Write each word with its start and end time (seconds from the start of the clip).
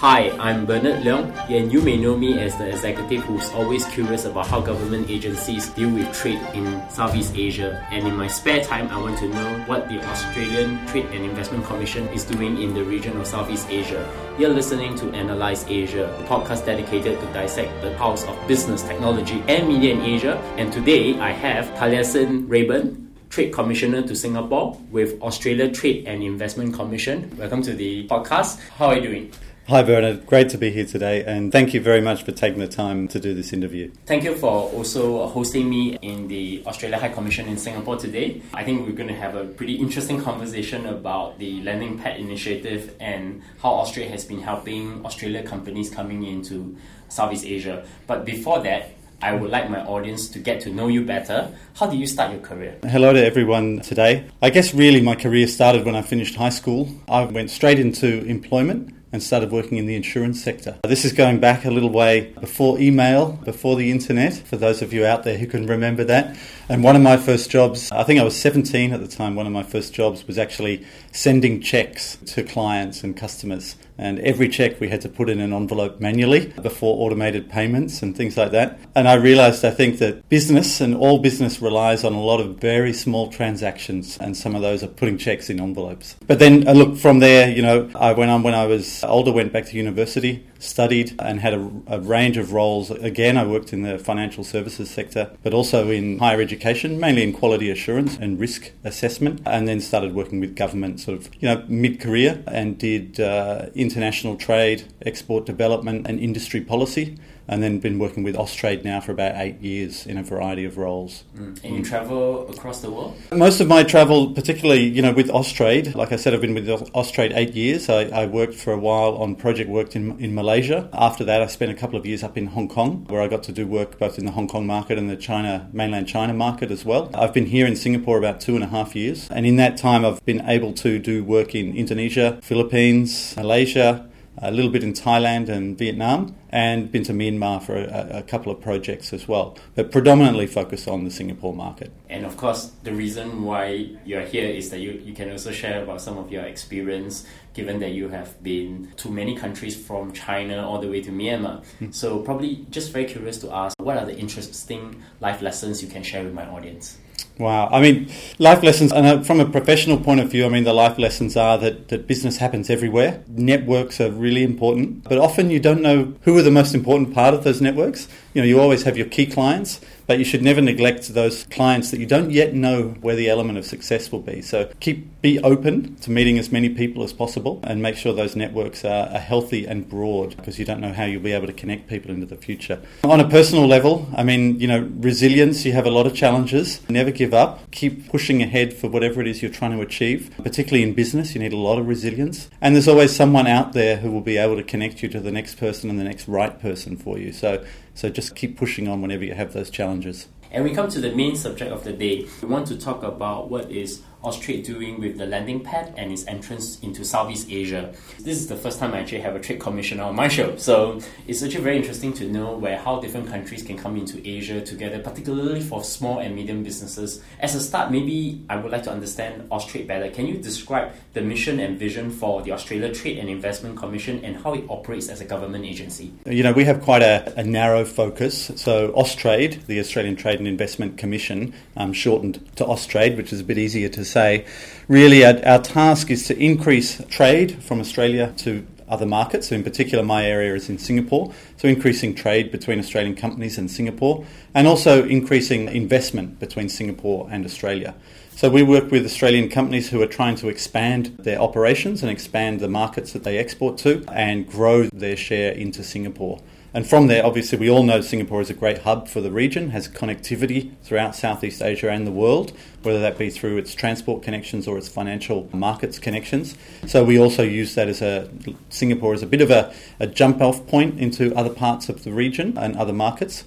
Hi, 0.00 0.32
I'm 0.40 0.64
Bernard 0.64 1.04
Leong, 1.04 1.28
and 1.50 1.70
you 1.70 1.82
may 1.82 1.98
know 1.98 2.16
me 2.16 2.38
as 2.38 2.56
the 2.56 2.70
executive 2.70 3.22
who's 3.24 3.50
always 3.50 3.84
curious 3.84 4.24
about 4.24 4.46
how 4.46 4.58
government 4.58 5.10
agencies 5.10 5.68
deal 5.68 5.90
with 5.90 6.10
trade 6.16 6.40
in 6.54 6.88
Southeast 6.88 7.36
Asia. 7.36 7.86
And 7.90 8.08
in 8.08 8.16
my 8.16 8.26
spare 8.26 8.64
time, 8.64 8.88
I 8.88 8.96
want 8.96 9.18
to 9.18 9.28
know 9.28 9.58
what 9.66 9.90
the 9.90 10.02
Australian 10.08 10.86
Trade 10.86 11.04
and 11.12 11.22
Investment 11.26 11.66
Commission 11.66 12.08
is 12.16 12.24
doing 12.24 12.62
in 12.62 12.72
the 12.72 12.82
region 12.82 13.20
of 13.20 13.26
Southeast 13.26 13.68
Asia. 13.68 14.00
You're 14.38 14.56
listening 14.56 14.96
to 15.00 15.10
Analyse 15.10 15.66
Asia, 15.68 16.08
a 16.08 16.24
podcast 16.24 16.64
dedicated 16.64 17.20
to 17.20 17.26
dissect 17.34 17.82
the 17.82 17.90
pulse 17.96 18.24
of 18.24 18.40
business, 18.48 18.80
technology, 18.80 19.44
and 19.48 19.68
media 19.68 19.92
in 19.92 20.00
Asia. 20.00 20.38
And 20.56 20.72
today, 20.72 21.20
I 21.20 21.32
have 21.32 21.66
Taliesin 21.76 22.48
Rayburn, 22.48 23.12
Trade 23.28 23.52
Commissioner 23.52 24.00
to 24.00 24.16
Singapore 24.16 24.80
with 24.90 25.20
Australia 25.20 25.70
Trade 25.70 26.06
and 26.06 26.22
Investment 26.22 26.72
Commission. 26.72 27.30
Welcome 27.36 27.60
to 27.64 27.74
the 27.74 28.08
podcast. 28.08 28.60
How 28.78 28.86
are 28.86 28.96
you 28.96 29.02
doing? 29.02 29.32
Hi, 29.70 29.84
Bernard. 29.84 30.26
Great 30.26 30.48
to 30.48 30.58
be 30.58 30.72
here 30.72 30.84
today, 30.84 31.22
and 31.22 31.52
thank 31.52 31.72
you 31.72 31.80
very 31.80 32.00
much 32.00 32.24
for 32.24 32.32
taking 32.32 32.58
the 32.58 32.66
time 32.66 33.06
to 33.06 33.20
do 33.20 33.34
this 33.34 33.52
interview. 33.52 33.92
Thank 34.04 34.24
you 34.24 34.34
for 34.34 34.50
also 34.50 35.28
hosting 35.28 35.70
me 35.70 35.96
in 36.02 36.26
the 36.26 36.64
Australia 36.66 36.98
High 36.98 37.10
Commission 37.10 37.46
in 37.46 37.56
Singapore 37.56 37.94
today. 37.96 38.42
I 38.52 38.64
think 38.64 38.84
we're 38.84 38.96
going 38.96 39.10
to 39.10 39.14
have 39.14 39.36
a 39.36 39.44
pretty 39.44 39.74
interesting 39.74 40.20
conversation 40.20 40.86
about 40.86 41.38
the 41.38 41.62
Landing 41.62 42.00
Pad 42.00 42.18
initiative 42.18 42.96
and 42.98 43.42
how 43.62 43.74
Australia 43.74 44.10
has 44.10 44.24
been 44.24 44.40
helping 44.40 45.06
Australia 45.06 45.44
companies 45.44 45.88
coming 45.88 46.24
into 46.24 46.76
Southeast 47.08 47.44
Asia. 47.44 47.86
But 48.08 48.24
before 48.24 48.60
that, 48.64 48.90
I 49.22 49.34
would 49.34 49.52
like 49.52 49.70
my 49.70 49.84
audience 49.84 50.28
to 50.30 50.40
get 50.40 50.62
to 50.62 50.70
know 50.70 50.88
you 50.88 51.04
better. 51.04 51.54
How 51.74 51.86
did 51.86 52.00
you 52.00 52.08
start 52.08 52.32
your 52.32 52.40
career? 52.40 52.76
Hello 52.82 53.12
to 53.12 53.24
everyone 53.24 53.78
today. 53.80 54.24
I 54.42 54.50
guess 54.50 54.74
really 54.74 55.00
my 55.00 55.14
career 55.14 55.46
started 55.46 55.84
when 55.84 55.94
I 55.94 56.02
finished 56.02 56.34
high 56.34 56.48
school. 56.48 56.88
I 57.06 57.22
went 57.22 57.50
straight 57.50 57.78
into 57.78 58.24
employment 58.24 58.96
and 59.12 59.22
started 59.22 59.50
working 59.50 59.78
in 59.78 59.86
the 59.86 59.96
insurance 59.96 60.42
sector. 60.42 60.78
This 60.84 61.04
is 61.04 61.12
going 61.12 61.40
back 61.40 61.64
a 61.64 61.70
little 61.70 61.90
way 61.90 62.32
before 62.40 62.78
email, 62.78 63.32
before 63.44 63.76
the 63.76 63.90
internet, 63.90 64.34
for 64.34 64.56
those 64.56 64.82
of 64.82 64.92
you 64.92 65.04
out 65.04 65.24
there 65.24 65.38
who 65.38 65.46
can 65.46 65.66
remember 65.66 66.04
that. 66.04 66.36
And 66.68 66.84
one 66.84 66.96
of 66.96 67.02
my 67.02 67.16
first 67.16 67.50
jobs, 67.50 67.90
I 67.90 68.04
think 68.04 68.20
I 68.20 68.24
was 68.24 68.36
17 68.36 68.92
at 68.92 69.00
the 69.00 69.08
time, 69.08 69.34
one 69.34 69.46
of 69.46 69.52
my 69.52 69.62
first 69.64 69.92
jobs 69.92 70.26
was 70.26 70.38
actually 70.38 70.86
sending 71.12 71.60
checks 71.60 72.16
to 72.26 72.42
clients 72.42 73.02
and 73.02 73.16
customers. 73.16 73.76
And 74.00 74.18
every 74.20 74.48
check 74.48 74.80
we 74.80 74.88
had 74.88 75.02
to 75.02 75.10
put 75.10 75.28
in 75.28 75.40
an 75.40 75.52
envelope 75.52 76.00
manually 76.00 76.46
before 76.62 77.04
automated 77.04 77.50
payments 77.50 78.02
and 78.02 78.16
things 78.16 78.34
like 78.34 78.50
that. 78.52 78.78
And 78.94 79.06
I 79.06 79.14
realized 79.14 79.62
I 79.62 79.70
think 79.70 79.98
that 79.98 80.26
business 80.30 80.80
and 80.80 80.94
all 80.94 81.18
business 81.18 81.60
relies 81.60 82.02
on 82.02 82.14
a 82.14 82.20
lot 82.20 82.40
of 82.40 82.56
very 82.56 82.94
small 82.94 83.28
transactions, 83.28 84.16
and 84.18 84.34
some 84.34 84.54
of 84.56 84.62
those 84.62 84.82
are 84.82 84.88
putting 84.88 85.18
checks 85.18 85.50
in 85.50 85.60
envelopes. 85.60 86.16
But 86.26 86.38
then, 86.38 86.66
uh, 86.66 86.72
look, 86.72 86.96
from 86.96 87.18
there, 87.18 87.50
you 87.50 87.60
know, 87.60 87.90
I 87.94 88.12
went 88.14 88.30
on 88.30 88.42
when 88.42 88.54
I 88.54 88.64
was 88.66 89.04
older, 89.04 89.32
went 89.32 89.52
back 89.52 89.66
to 89.66 89.76
university, 89.76 90.46
studied, 90.58 91.14
and 91.18 91.40
had 91.40 91.52
a, 91.52 91.70
a 91.86 92.00
range 92.00 92.38
of 92.38 92.52
roles. 92.52 92.90
Again, 92.90 93.36
I 93.36 93.44
worked 93.46 93.72
in 93.74 93.82
the 93.82 93.98
financial 93.98 94.44
services 94.44 94.88
sector, 94.90 95.30
but 95.42 95.52
also 95.52 95.90
in 95.90 96.18
higher 96.18 96.40
education, 96.40 96.98
mainly 96.98 97.22
in 97.22 97.34
quality 97.34 97.70
assurance 97.70 98.16
and 98.16 98.40
risk 98.40 98.72
assessment, 98.82 99.42
and 99.44 99.68
then 99.68 99.80
started 99.80 100.14
working 100.14 100.40
with 100.40 100.56
government 100.56 101.00
sort 101.00 101.18
of, 101.18 101.28
you 101.38 101.48
know, 101.48 101.64
mid 101.68 102.00
career 102.00 102.42
and 102.46 102.78
did 102.78 103.20
uh, 103.20 103.66
international 103.90 104.36
trade, 104.36 104.84
export 105.04 105.46
development, 105.46 106.06
and 106.06 106.20
industry 106.20 106.60
policy 106.60 107.18
and 107.50 107.62
then 107.62 107.80
been 107.80 107.98
working 107.98 108.22
with 108.22 108.36
Austrade 108.36 108.84
now 108.84 109.00
for 109.00 109.10
about 109.10 109.34
eight 109.34 109.60
years 109.60 110.06
in 110.06 110.16
a 110.16 110.22
variety 110.22 110.64
of 110.64 110.78
roles. 110.78 111.24
Mm. 111.36 111.64
And 111.64 111.76
you 111.76 111.84
travel 111.84 112.48
across 112.48 112.80
the 112.80 112.90
world? 112.90 113.16
Most 113.32 113.60
of 113.60 113.66
my 113.66 113.82
travel, 113.82 114.32
particularly, 114.32 114.84
you 114.84 115.02
know, 115.02 115.12
with 115.12 115.28
Austrade, 115.28 115.94
like 115.96 116.12
I 116.12 116.16
said, 116.16 116.32
I've 116.32 116.40
been 116.40 116.54
with 116.54 116.68
Austrade 116.68 117.32
eight 117.34 117.54
years. 117.54 117.88
I, 117.88 118.02
I 118.04 118.26
worked 118.26 118.54
for 118.54 118.72
a 118.72 118.78
while 118.78 119.16
on 119.16 119.34
project 119.34 119.68
work 119.68 119.96
in, 119.96 120.18
in 120.20 120.32
Malaysia. 120.32 120.88
After 120.92 121.24
that, 121.24 121.42
I 121.42 121.46
spent 121.48 121.72
a 121.72 121.74
couple 121.74 121.98
of 121.98 122.06
years 122.06 122.22
up 122.22 122.38
in 122.38 122.46
Hong 122.46 122.68
Kong, 122.68 123.04
where 123.08 123.20
I 123.20 123.26
got 123.26 123.42
to 123.44 123.52
do 123.52 123.66
work 123.66 123.98
both 123.98 124.16
in 124.16 124.26
the 124.26 124.32
Hong 124.32 124.46
Kong 124.46 124.64
market 124.64 124.96
and 124.96 125.10
the 125.10 125.16
China, 125.16 125.68
mainland 125.72 126.06
China 126.06 126.32
market 126.32 126.70
as 126.70 126.84
well. 126.84 127.10
I've 127.14 127.34
been 127.34 127.46
here 127.46 127.66
in 127.66 127.74
Singapore 127.74 128.16
about 128.16 128.40
two 128.40 128.54
and 128.54 128.62
a 128.62 128.68
half 128.68 128.94
years, 128.94 129.28
and 129.30 129.44
in 129.44 129.56
that 129.56 129.76
time, 129.76 130.04
I've 130.04 130.24
been 130.24 130.48
able 130.48 130.72
to 130.74 131.00
do 131.00 131.24
work 131.24 131.56
in 131.56 131.76
Indonesia, 131.76 132.38
Philippines, 132.42 133.34
Malaysia, 133.36 134.08
a 134.40 134.50
little 134.50 134.70
bit 134.70 134.82
in 134.82 134.92
Thailand 134.92 135.48
and 135.48 135.76
Vietnam, 135.76 136.34
and 136.50 136.90
been 136.90 137.04
to 137.04 137.12
Myanmar 137.12 137.62
for 137.62 137.76
a, 137.76 138.18
a, 138.18 138.22
couple 138.22 138.50
of 138.50 138.60
projects 138.60 139.12
as 139.12 139.28
well, 139.28 139.56
but 139.74 139.92
predominantly 139.92 140.46
focused 140.46 140.88
on 140.88 141.04
the 141.04 141.10
Singapore 141.10 141.54
market. 141.54 141.92
And 142.08 142.24
of 142.24 142.36
course, 142.36 142.72
the 142.82 142.92
reason 142.92 143.42
why 143.44 143.96
you're 144.04 144.24
here 144.24 144.48
is 144.48 144.70
that 144.70 144.80
you, 144.80 144.92
you 145.04 145.14
can 145.14 145.30
also 145.30 145.52
share 145.52 145.82
about 145.82 146.00
some 146.00 146.18
of 146.18 146.32
your 146.32 146.44
experience, 146.44 147.26
given 147.54 147.78
that 147.80 147.90
you 147.90 148.08
have 148.08 148.42
been 148.42 148.92
to 148.96 149.10
many 149.10 149.36
countries 149.36 149.76
from 149.76 150.12
China 150.12 150.66
all 150.66 150.80
the 150.80 150.88
way 150.88 151.02
to 151.02 151.10
Myanmar. 151.10 151.64
Mm. 151.80 151.94
So, 151.94 152.20
probably 152.20 152.66
just 152.70 152.92
very 152.92 153.04
curious 153.04 153.38
to 153.38 153.52
ask 153.52 153.76
what 153.80 153.96
are 153.96 154.06
the 154.06 154.16
interesting 154.16 155.02
life 155.20 155.42
lessons 155.42 155.82
you 155.82 155.88
can 155.88 156.02
share 156.02 156.24
with 156.24 156.34
my 156.34 156.46
audience? 156.46 156.98
Wow. 157.40 157.70
I 157.72 157.80
mean, 157.80 158.10
life 158.38 158.62
lessons, 158.62 158.92
and 158.92 159.06
uh, 159.06 159.22
from 159.22 159.40
a 159.40 159.46
professional 159.46 159.96
point 159.96 160.20
of 160.20 160.30
view, 160.30 160.44
I 160.44 160.50
mean, 160.50 160.64
the 160.64 160.74
life 160.74 160.98
lessons 160.98 161.38
are 161.38 161.56
that, 161.56 161.88
that 161.88 162.06
business 162.06 162.36
happens 162.36 162.68
everywhere. 162.68 163.24
Networks 163.28 163.98
are 163.98 164.10
really 164.10 164.42
important, 164.42 165.04
but 165.04 165.16
often 165.16 165.48
you 165.48 165.58
don't 165.58 165.80
know 165.80 166.12
who 166.22 166.36
are 166.36 166.42
the 166.42 166.50
most 166.50 166.74
important 166.74 167.14
part 167.14 167.32
of 167.32 167.42
those 167.42 167.62
networks. 167.62 168.08
You 168.34 168.42
know, 168.42 168.46
you 168.46 168.60
always 168.60 168.82
have 168.82 168.98
your 168.98 169.06
key 169.06 169.24
clients, 169.24 169.80
but 170.06 170.18
you 170.18 170.24
should 170.24 170.42
never 170.42 170.60
neglect 170.60 171.08
those 171.14 171.44
clients 171.44 171.90
that 171.90 172.00
you 172.00 172.06
don't 172.06 172.30
yet 172.30 172.52
know 172.52 172.88
where 173.00 173.16
the 173.16 173.30
element 173.30 173.58
of 173.58 173.64
success 173.64 174.12
will 174.12 174.20
be. 174.20 174.42
So 174.42 174.70
keep 174.80 175.20
be 175.22 175.38
open 175.40 175.94
to 175.96 176.10
meeting 176.10 176.38
as 176.38 176.50
many 176.50 176.68
people 176.68 177.02
as 177.02 177.12
possible 177.12 177.60
and 177.62 177.82
make 177.82 177.96
sure 177.96 178.12
those 178.12 178.34
networks 178.34 178.84
are, 178.84 179.08
are 179.08 179.18
healthy 179.18 179.66
and 179.66 179.88
broad 179.88 180.36
because 180.36 180.58
you 180.58 180.64
don't 180.64 180.80
know 180.80 180.92
how 180.92 181.04
you'll 181.04 181.22
be 181.22 181.32
able 181.32 181.46
to 181.46 181.52
connect 181.52 181.88
people 181.88 182.10
into 182.10 182.26
the 182.26 182.36
future. 182.36 182.80
On 183.04 183.20
a 183.20 183.28
personal 183.28 183.66
level, 183.66 184.08
I 184.16 184.22
mean, 184.22 184.58
you 184.58 184.66
know, 184.66 184.88
resilience, 184.98 185.64
you 185.64 185.72
have 185.72 185.86
a 185.86 185.90
lot 185.90 186.06
of 186.06 186.14
challenges. 186.14 186.80
Never 186.88 187.10
give 187.10 187.29
up. 187.34 187.70
Keep 187.70 188.08
pushing 188.08 188.42
ahead 188.42 188.72
for 188.72 188.88
whatever 188.88 189.20
it 189.20 189.26
is 189.26 189.42
you're 189.42 189.50
trying 189.50 189.72
to 189.72 189.80
achieve. 189.80 190.30
Particularly 190.42 190.82
in 190.82 190.94
business, 190.94 191.34
you 191.34 191.40
need 191.40 191.52
a 191.52 191.56
lot 191.56 191.78
of 191.78 191.86
resilience. 191.86 192.48
And 192.60 192.74
there's 192.74 192.88
always 192.88 193.14
someone 193.14 193.46
out 193.46 193.72
there 193.72 193.96
who 193.96 194.10
will 194.10 194.20
be 194.20 194.36
able 194.36 194.56
to 194.56 194.62
connect 194.62 195.02
you 195.02 195.08
to 195.10 195.20
the 195.20 195.32
next 195.32 195.56
person 195.56 195.90
and 195.90 195.98
the 195.98 196.04
next 196.04 196.28
right 196.28 196.60
person 196.60 196.96
for 196.96 197.18
you. 197.18 197.32
So 197.32 197.64
so 197.94 198.08
just 198.08 198.34
keep 198.34 198.56
pushing 198.56 198.88
on 198.88 199.02
whenever 199.02 199.24
you 199.24 199.34
have 199.34 199.52
those 199.52 199.70
challenges. 199.70 200.26
And 200.50 200.64
we 200.64 200.74
come 200.74 200.88
to 200.88 201.00
the 201.00 201.14
main 201.14 201.36
subject 201.36 201.70
of 201.70 201.84
the 201.84 201.92
day. 201.92 202.26
We 202.42 202.48
want 202.48 202.66
to 202.68 202.78
talk 202.78 203.02
about 203.02 203.50
what 203.50 203.70
is 203.70 204.02
Austrade 204.22 204.64
doing 204.64 205.00
with 205.00 205.18
the 205.18 205.26
landing 205.26 205.60
pad 205.60 205.94
and 205.96 206.12
its 206.12 206.26
entrance 206.26 206.78
into 206.80 207.04
Southeast 207.04 207.48
Asia. 207.50 207.94
This 208.18 208.38
is 208.38 208.46
the 208.48 208.56
first 208.56 208.78
time 208.78 208.92
I 208.94 209.00
actually 209.00 209.20
have 209.20 209.34
a 209.34 209.40
trade 209.40 209.60
commissioner 209.60 210.04
on 210.04 210.14
my 210.14 210.28
show, 210.28 210.56
so 210.56 211.00
it's 211.26 211.42
actually 211.42 211.62
very 211.62 211.76
interesting 211.76 212.12
to 212.14 212.28
know 212.28 212.56
where 212.56 212.78
how 212.78 213.00
different 213.00 213.28
countries 213.28 213.62
can 213.62 213.78
come 213.78 213.96
into 213.96 214.20
Asia 214.28 214.60
together, 214.60 214.98
particularly 214.98 215.60
for 215.60 215.82
small 215.82 216.18
and 216.18 216.34
medium 216.34 216.62
businesses. 216.62 217.22
As 217.38 217.54
a 217.54 217.60
start, 217.60 217.90
maybe 217.90 218.44
I 218.48 218.56
would 218.56 218.72
like 218.72 218.82
to 218.84 218.92
understand 218.92 219.48
Austrade 219.50 219.86
better. 219.86 220.10
Can 220.10 220.26
you 220.26 220.38
describe 220.38 220.92
the 221.12 221.22
mission 221.22 221.60
and 221.60 221.78
vision 221.78 222.10
for 222.10 222.42
the 222.42 222.52
Australia 222.52 222.92
Trade 222.92 223.18
and 223.18 223.28
Investment 223.28 223.76
Commission 223.76 224.24
and 224.24 224.36
how 224.36 224.54
it 224.54 224.64
operates 224.68 225.08
as 225.08 225.20
a 225.20 225.24
government 225.24 225.64
agency? 225.64 226.12
You 226.26 226.42
know, 226.42 226.52
we 226.52 226.64
have 226.64 226.82
quite 226.82 227.02
a, 227.02 227.32
a 227.38 227.44
narrow 227.44 227.84
focus. 227.84 228.50
So 228.56 228.92
Austrade, 228.92 229.66
the 229.66 229.80
Australian 229.80 230.16
Trade 230.16 230.38
and 230.38 230.48
Investment 230.48 230.98
Commission, 230.98 231.54
um, 231.76 231.92
shortened 231.92 232.44
to 232.56 232.64
Austrade, 232.64 233.16
which 233.16 233.32
is 233.32 233.40
a 233.40 233.44
bit 233.44 233.58
easier 233.58 233.88
to 233.88 234.04
say, 234.10 234.44
really 234.88 235.24
our, 235.24 235.40
our 235.46 235.62
task 235.62 236.10
is 236.10 236.26
to 236.26 236.38
increase 236.38 237.02
trade 237.08 237.62
from 237.62 237.80
Australia 237.80 238.34
to 238.38 238.66
other 238.88 239.06
markets. 239.06 239.48
So 239.48 239.54
in 239.54 239.62
particular, 239.62 240.02
my 240.02 240.26
area 240.26 240.54
is 240.54 240.68
in 240.68 240.78
Singapore. 240.78 241.32
So 241.56 241.68
increasing 241.68 242.14
trade 242.14 242.50
between 242.50 242.78
Australian 242.78 243.14
companies 243.14 243.56
and 243.56 243.70
Singapore, 243.70 244.26
and 244.52 244.66
also 244.66 245.04
increasing 245.06 245.68
investment 245.68 246.40
between 246.40 246.68
Singapore 246.68 247.28
and 247.30 247.44
Australia. 247.44 247.94
So 248.34 248.48
we 248.48 248.62
work 248.62 248.90
with 248.90 249.04
Australian 249.04 249.48
companies 249.48 249.90
who 249.90 250.02
are 250.02 250.06
trying 250.06 250.36
to 250.36 250.48
expand 250.48 251.16
their 251.18 251.38
operations 251.40 252.02
and 252.02 252.10
expand 252.10 252.60
the 252.60 252.68
markets 252.68 253.12
that 253.12 253.22
they 253.22 253.38
export 253.38 253.78
to 253.78 254.04
and 254.10 254.48
grow 254.48 254.88
their 254.92 255.16
share 255.16 255.52
into 255.52 255.84
Singapore. 255.84 256.40
And 256.72 256.86
from 256.86 257.08
there, 257.08 257.26
obviously, 257.26 257.58
we 257.58 257.68
all 257.68 257.82
know 257.82 258.00
Singapore 258.00 258.40
is 258.40 258.48
a 258.48 258.54
great 258.54 258.78
hub 258.78 259.08
for 259.08 259.20
the 259.20 259.30
region, 259.30 259.70
has 259.70 259.88
connectivity 259.88 260.72
throughout 260.84 261.16
Southeast 261.16 261.60
Asia 261.60 261.90
and 261.90 262.06
the 262.06 262.12
world, 262.12 262.52
whether 262.82 263.00
that 263.00 263.18
be 263.18 263.28
through 263.28 263.58
its 263.58 263.74
transport 263.74 264.22
connections 264.22 264.68
or 264.68 264.78
its 264.78 264.88
financial 264.88 265.48
markets 265.52 265.98
connections. 265.98 266.54
So 266.86 267.02
we 267.02 267.18
also 267.18 267.42
use 267.42 267.74
that 267.74 267.88
as 267.88 268.00
a 268.00 268.30
Singapore 268.68 269.14
as 269.14 269.22
a 269.22 269.26
bit 269.26 269.40
of 269.40 269.50
a, 269.50 269.74
a 269.98 270.06
jump 270.06 270.40
off 270.40 270.64
point 270.68 271.00
into 271.00 271.34
other 271.34 271.50
parts 271.50 271.88
of 271.88 272.04
the 272.04 272.12
region 272.12 272.56
and 272.56 272.76
other 272.76 272.92
markets. 272.92 273.42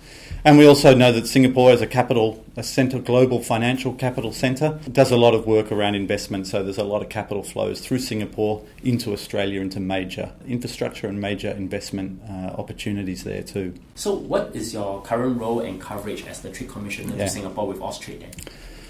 And 0.45 0.57
we 0.57 0.68
also 0.68 0.94
know 0.94 1.12
that 1.13 1.25
Singapore, 1.25 1.72
as 1.72 1.81
a 1.81 1.88
capital, 1.88 2.44
a 2.57 2.63
centre, 2.63 3.00
global 3.00 3.42
financial 3.42 3.94
capital 3.94 4.34
centre, 4.34 4.78
does 4.92 5.10
a 5.10 5.16
lot 5.16 5.34
of 5.34 5.48
work 5.48 5.72
around 5.72 5.95
investment. 5.95 6.48
So 6.48 6.63
there's 6.63 6.78
a 6.78 6.84
lot 6.84 7.01
of 7.01 7.07
capital 7.07 7.44
flows 7.44 7.80
through 7.80 8.00
Singapore 8.00 8.62
into 8.84 9.13
Australia 9.13 9.62
into 9.62 9.80
major 9.80 10.34
infrastructure 10.45 11.07
and 11.07 11.22
major 11.22 11.51
investment 11.51 12.22
uh, 12.30 12.56
opportunities 12.57 13.24
there 13.24 13.42
too. 13.42 13.74
So, 13.95 14.13
what 14.13 14.54
is 14.54 14.74
your 14.74 15.01
current 15.04 15.40
role 15.40 15.62
and 15.62 15.80
coverage 15.80 16.25
as 16.25 16.42
the 16.42 16.51
Trade 16.51 16.69
Commissioner 16.69 17.16
yeah. 17.16 17.25
to 17.25 17.30
Singapore 17.30 17.68
with 17.68 17.80
Austrade? 17.80 18.25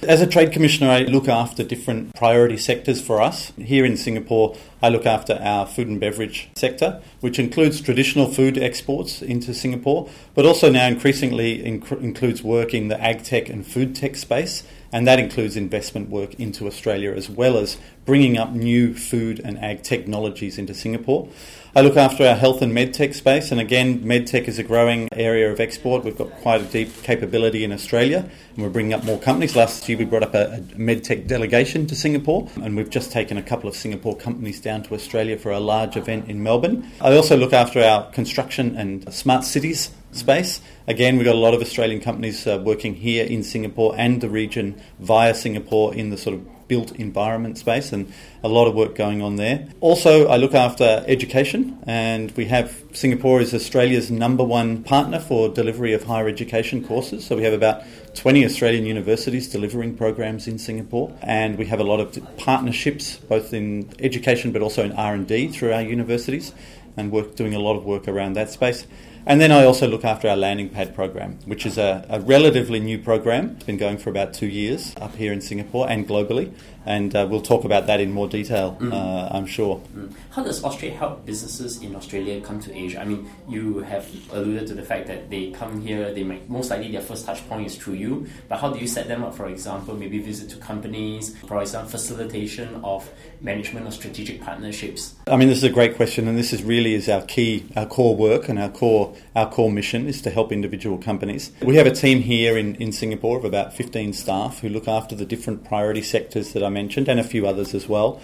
As 0.06 0.22
a 0.22 0.28
Trade 0.28 0.52
Commissioner, 0.52 0.90
I 0.90 1.04
look 1.04 1.30
after 1.30 1.64
different 1.64 2.14
priority 2.14 2.58
sectors 2.58 3.02
for 3.02 3.22
us. 3.22 3.54
Here 3.58 3.86
in 3.86 3.96
Singapore, 3.96 4.56
I 4.82 4.90
look 4.90 5.06
after 5.06 5.40
our 5.42 5.66
food 5.66 5.88
and 5.88 5.98
beverage 5.98 6.50
sector, 6.56 7.02
which 7.22 7.40
includes 7.40 7.80
traditional 7.80 8.30
food 8.30 8.58
exports 8.58 9.22
into 9.22 9.54
Singapore, 9.54 10.10
but 10.36 10.46
also 10.46 10.70
now 10.70 10.88
increasingly 10.88 11.60
inc- 11.60 12.02
includes 12.02 12.44
work 12.44 12.74
in 12.74 12.90
the 12.90 13.02
ag 13.02 13.24
tech 13.24 13.48
and 13.48 13.66
food 13.66 13.96
tech 13.96 14.18
space, 14.18 14.64
and 14.92 15.08
that 15.08 15.20
includes 15.20 15.56
investment 15.56 16.10
work 16.10 16.34
into 16.40 16.68
Australia 16.68 17.14
as 17.14 17.30
well 17.30 17.58
as 17.58 17.78
bringing 18.04 18.38
up 18.38 18.52
new 18.52 18.94
food 18.94 19.40
and 19.46 19.58
ag 19.60 19.84
technologies 19.84 20.58
into 20.58 20.74
Singapore. 20.74 21.30
I 21.76 21.82
look 21.82 21.98
after 21.98 22.24
our 22.24 22.36
health 22.36 22.62
and 22.62 22.72
medtech 22.72 23.16
space, 23.16 23.52
and 23.52 23.60
again, 23.60 24.02
medtech 24.02 24.48
is 24.48 24.60
a 24.60 24.64
growing 24.64 25.10
area 25.12 25.52
of 25.52 25.60
export. 25.60 26.04
We've 26.04 26.16
got 26.16 26.30
quite 26.42 26.62
a 26.62 26.66
deep 26.66 27.02
capability 27.02 27.64
in 27.64 27.72
Australia, 27.72 28.30
and 28.54 28.64
we're 28.64 28.70
bringing 28.70 28.94
up 28.94 29.04
more 29.04 29.18
companies. 29.18 29.56
Last 29.56 29.90
year, 29.90 29.98
we 29.98 30.06
brought 30.06 30.22
up 30.22 30.36
a, 30.36 30.54
a 30.54 30.60
medtech 30.78 31.26
delegation 31.26 31.88
to 31.88 31.96
Singapore, 31.96 32.48
and 32.62 32.78
we've 32.78 32.92
just 32.92 33.12
taken 33.12 33.40
a 33.40 33.42
couple 33.42 33.68
of 33.68 33.76
Singapore 33.76 34.16
companies 34.16 34.62
down 34.62 34.84
to 34.84 34.94
Australia 34.94 35.36
for 35.36 35.50
a 35.50 35.60
large 35.60 35.98
event 35.98 36.30
in 36.30 36.44
Melbourne. 36.44 36.88
I 37.02 37.16
also 37.16 37.36
look 37.36 37.54
after 37.54 37.84
our 37.84 38.08
construction 38.12 38.76
and 38.76 39.12
smart 39.12 39.44
cities 39.44 39.90
space. 40.12 40.62
Again, 40.88 41.18
we've 41.18 41.26
got 41.26 41.34
a 41.34 41.40
lot 41.40 41.56
of 41.56 41.62
Australian 41.62 42.02
companies 42.02 42.46
uh, 42.46 42.62
working 42.64 42.94
here 42.94 43.26
in 43.26 43.42
Singapore 43.42 43.96
and 43.98 44.22
the 44.22 44.30
region 44.30 44.80
via 45.00 45.34
Singapore 45.34 45.96
in 45.96 46.12
the 46.12 46.18
sort 46.18 46.36
of 46.36 46.46
built 46.68 46.92
environment 46.94 47.58
space 47.58 47.92
and 47.92 48.12
a 48.44 48.48
lot 48.48 48.68
of 48.68 48.76
work 48.76 48.96
going 48.96 49.22
on 49.22 49.36
there. 49.36 49.68
Also, 49.80 50.28
I 50.28 50.38
look 50.38 50.54
after 50.54 51.04
education 51.08 51.80
and 51.86 52.32
we 52.32 52.46
have 52.46 52.84
Singapore 52.94 53.42
is 53.42 53.54
Australia's 53.54 54.12
number 54.12 54.44
one 54.44 54.84
partner 54.84 55.20
for 55.20 55.50
delivery 55.50 55.94
of 55.94 56.04
higher 56.04 56.28
education 56.28 56.86
courses. 56.86 57.26
So 57.26 57.36
we 57.36 57.44
have 57.44 57.54
about 57.54 57.84
20 58.16 58.46
Australian 58.46 58.86
universities 58.86 59.48
delivering 59.48 59.96
programs 59.98 60.48
in 60.48 60.60
Singapore 60.60 61.16
and 61.22 61.58
we 61.58 61.66
have 61.66 61.80
a 61.80 61.84
lot 61.84 62.00
of 62.00 62.38
partnerships 62.38 63.18
both 63.18 63.54
in 63.54 63.92
education 64.00 64.52
but 64.52 64.62
also 64.62 64.84
in 64.84 64.92
R&D 64.92 65.50
through 65.50 65.74
our 65.74 65.82
universities 65.82 66.54
and 66.96 67.12
work 67.12 67.36
doing 67.36 67.56
a 67.56 67.60
lot 67.60 67.76
of 67.76 67.86
work 67.86 68.08
around 68.08 68.34
that 68.34 68.52
space. 68.52 68.86
And 69.26 69.40
then 69.40 69.54
I 69.54 69.64
also 69.64 69.88
look 69.88 70.04
after 70.04 70.28
our 70.28 70.36
landing 70.36 70.68
pad 70.68 70.94
program, 70.94 71.40
which 71.46 71.66
is 71.66 71.78
a, 71.78 72.06
a, 72.10 72.20
relatively 72.20 72.82
new 72.82 73.00
program. 73.00 73.52
It's 73.56 73.64
been 73.64 73.78
going 73.78 73.98
for 73.98 74.10
about 74.10 74.34
two 74.34 74.48
years 74.48 74.94
up 75.00 75.16
here 75.16 75.32
in 75.32 75.40
Singapore 75.40 75.90
and 75.90 76.06
globally. 76.06 76.54
And 76.86 77.16
uh, 77.16 77.28
we'll 77.30 77.42
talk 77.42 77.64
about 77.64 77.88
that 77.88 78.00
in 78.00 78.12
more 78.12 78.28
detail, 78.28 78.78
mm. 78.80 78.92
uh, 78.92 79.36
I'm 79.36 79.46
sure. 79.46 79.82
Mm. 79.96 80.14
How 80.32 80.44
does 80.44 80.64
Australia 80.64 80.98
help 80.98 81.26
businesses 81.26 81.82
in 81.82 81.96
Australia 81.96 82.42
come 82.42 82.60
to 82.62 82.76
Asia? 82.76 83.02
I 83.02 83.06
mean, 83.06 83.30
you 83.48 83.80
have 83.80 84.08
alluded 84.32 84.68
to 84.68 84.74
the 84.74 84.84
fact 84.84 85.08
that 85.08 85.30
they 85.30 85.52
come 85.52 85.82
here, 85.82 86.14
they 86.14 86.24
might 86.24 86.50
most 86.50 86.70
likely 86.70 86.92
their 86.92 87.02
first 87.02 87.26
touch 87.26 87.48
point 87.48 87.68
is 87.68 87.76
through 87.76 87.96
you. 87.96 88.28
But 88.50 88.60
how 88.60 88.72
do 88.72 88.80
you 88.80 88.88
set 88.88 89.08
them 89.08 89.24
up, 89.24 89.36
for 89.36 89.48
example, 89.48 89.96
maybe 89.96 90.20
visit 90.20 90.50
to 90.50 90.58
companies, 90.58 91.38
for 91.48 91.62
example, 91.62 91.92
facilitation 91.92 92.82
of 92.84 93.10
management 93.42 93.88
or 93.88 93.92
strategic 93.92 94.42
partnerships? 94.42 95.16
I 95.28 95.38
mean, 95.38 95.50
this 95.50 95.60
is 95.60 95.64
a 95.64 95.70
great 95.70 95.96
question, 95.96 96.28
and 96.28 96.38
this 96.38 96.54
is 96.54 96.64
really 96.64 96.94
is 96.94 97.10
our 97.10 97.22
key, 97.22 97.66
our 97.76 97.86
core 97.86 98.16
work 98.16 98.50
and 98.50 98.60
our 98.60 98.70
core 98.70 99.16
our 99.36 99.50
core 99.50 99.72
mission 99.72 100.08
is 100.08 100.22
to 100.22 100.30
help 100.30 100.52
individual 100.52 100.98
companies. 100.98 101.52
We 101.62 101.76
have 101.78 101.88
a 101.88 101.92
team 101.92 102.22
here 102.22 102.58
in, 102.58 102.76
in 102.76 102.92
Singapore 102.92 103.38
of 103.38 103.46
about 103.46 103.74
15 103.74 104.14
staff 104.14 104.60
who 104.60 104.70
look 104.70 104.88
after 104.88 105.16
the 105.16 105.26
different 105.26 105.64
priority 105.64 106.02
sectors 106.02 106.54
that 106.54 106.64
I 106.64 106.70
mentioned 106.74 107.08
and 107.08 107.20
a 107.20 107.24
few 107.24 107.48
others 107.48 107.74
as 107.74 107.88
well. 107.88 108.20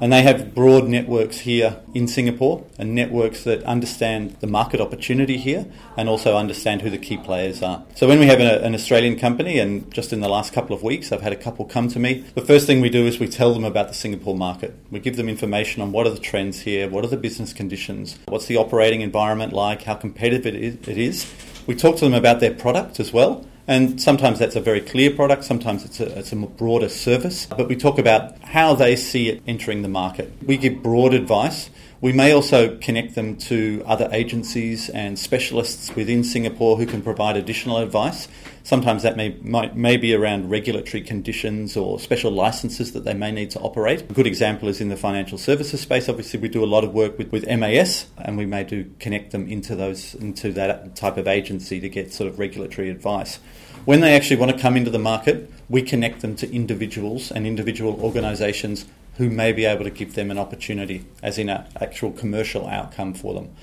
And 0.00 0.12
they 0.12 0.22
have 0.22 0.54
broad 0.54 0.88
networks 0.88 1.38
here 1.38 1.80
in 1.94 2.08
Singapore 2.08 2.64
and 2.78 2.94
networks 2.96 3.44
that 3.44 3.62
understand 3.62 4.36
the 4.40 4.48
market 4.48 4.80
opportunity 4.80 5.38
here 5.38 5.66
and 5.96 6.08
also 6.08 6.36
understand 6.36 6.82
who 6.82 6.90
the 6.90 6.98
key 6.98 7.16
players 7.16 7.62
are. 7.62 7.84
So 7.94 8.08
when 8.08 8.18
we 8.18 8.26
have 8.26 8.40
an 8.40 8.74
Australian 8.74 9.16
company, 9.16 9.60
and 9.60 9.92
just 9.94 10.12
in 10.12 10.20
the 10.20 10.28
last 10.28 10.52
couple 10.52 10.74
of 10.74 10.82
weeks, 10.82 11.12
I've 11.12 11.20
had 11.20 11.32
a 11.32 11.36
couple 11.36 11.64
come 11.64 11.88
to 11.90 12.00
me, 12.00 12.24
the 12.34 12.44
first 12.44 12.66
thing 12.66 12.80
we 12.80 12.90
do 12.90 13.06
is 13.06 13.20
we 13.20 13.28
tell 13.28 13.54
them 13.54 13.64
about 13.64 13.86
the 13.86 13.94
Singapore 13.94 14.36
market. 14.36 14.74
We 14.90 14.98
give 14.98 15.16
them 15.16 15.28
information 15.28 15.80
on 15.80 15.92
what 15.92 16.08
are 16.08 16.10
the 16.10 16.18
trends 16.18 16.60
here, 16.62 16.88
what 16.88 17.04
are 17.04 17.08
the 17.08 17.16
business 17.16 17.52
conditions, 17.52 18.18
what's 18.26 18.46
the 18.46 18.56
operating 18.56 19.00
environment 19.00 19.52
like, 19.52 19.84
how 19.84 19.94
competitive 19.94 20.88
it 20.88 20.98
is. 20.98 21.32
We 21.68 21.76
talk 21.76 21.96
to 21.98 22.04
them 22.04 22.14
about 22.14 22.40
their 22.40 22.52
product 22.52 22.98
as 22.98 23.12
well 23.12 23.46
and 23.66 24.00
sometimes 24.00 24.38
that's 24.38 24.56
a 24.56 24.60
very 24.60 24.80
clear 24.80 25.10
product, 25.10 25.44
sometimes 25.44 25.84
it's 25.84 26.00
a, 26.00 26.18
it's 26.18 26.32
a 26.32 26.36
broader 26.36 26.88
service. 26.88 27.46
But 27.46 27.68
we 27.68 27.76
talk 27.76 27.98
about 27.98 28.38
how 28.42 28.74
they 28.74 28.94
see 28.96 29.28
it 29.30 29.42
entering 29.46 29.82
the 29.82 29.88
market. 29.88 30.32
We 30.44 30.56
give 30.56 30.82
broad 30.82 31.14
advice. 31.14 31.70
We 32.00 32.12
may 32.12 32.32
also 32.32 32.76
connect 32.76 33.14
them 33.14 33.36
to 33.36 33.82
other 33.86 34.10
agencies 34.12 34.90
and 34.90 35.18
specialists 35.18 35.94
within 35.96 36.22
Singapore 36.22 36.76
who 36.76 36.84
can 36.84 37.00
provide 37.00 37.38
additional 37.38 37.78
advice. 37.78 38.28
Sometimes 38.66 39.02
that 39.02 39.14
may, 39.14 39.36
might, 39.42 39.76
may 39.76 39.98
be 39.98 40.14
around 40.14 40.48
regulatory 40.48 41.02
conditions 41.02 41.76
or 41.76 42.00
special 42.00 42.30
licenses 42.30 42.92
that 42.92 43.04
they 43.04 43.12
may 43.12 43.30
need 43.30 43.50
to 43.50 43.60
operate. 43.60 44.00
A 44.08 44.14
good 44.14 44.26
example 44.26 44.68
is 44.68 44.80
in 44.80 44.88
the 44.88 44.96
financial 44.96 45.36
services 45.36 45.82
space. 45.82 46.08
Obviously, 46.08 46.40
we 46.40 46.48
do 46.48 46.64
a 46.64 46.66
lot 46.66 46.82
of 46.82 46.94
work 46.94 47.18
with, 47.18 47.30
with 47.30 47.46
MAS, 47.46 48.06
and 48.16 48.38
we 48.38 48.46
may 48.46 48.64
do 48.64 48.90
connect 49.00 49.32
them 49.32 49.46
into 49.48 49.76
those 49.76 50.14
into 50.14 50.50
that 50.52 50.96
type 50.96 51.18
of 51.18 51.28
agency 51.28 51.78
to 51.78 51.90
get 51.90 52.10
sort 52.10 52.26
of 52.26 52.38
regulatory 52.38 52.88
advice. 52.88 53.38
When 53.84 54.00
they 54.00 54.16
actually 54.16 54.36
want 54.36 54.52
to 54.52 54.58
come 54.58 54.78
into 54.78 54.90
the 54.90 54.98
market, 54.98 55.52
we 55.68 55.82
connect 55.82 56.22
them 56.22 56.34
to 56.36 56.50
individuals 56.50 57.30
and 57.30 57.46
individual 57.46 58.00
organisations 58.00 58.86
who 59.18 59.28
may 59.28 59.52
be 59.52 59.66
able 59.66 59.84
to 59.84 59.90
give 59.90 60.14
them 60.14 60.30
an 60.30 60.38
opportunity, 60.38 61.04
as 61.22 61.36
in 61.36 61.50
an 61.50 61.66
actual 61.82 62.12
commercial 62.12 62.66
outcome 62.66 63.12
for 63.12 63.34
them. 63.34 63.54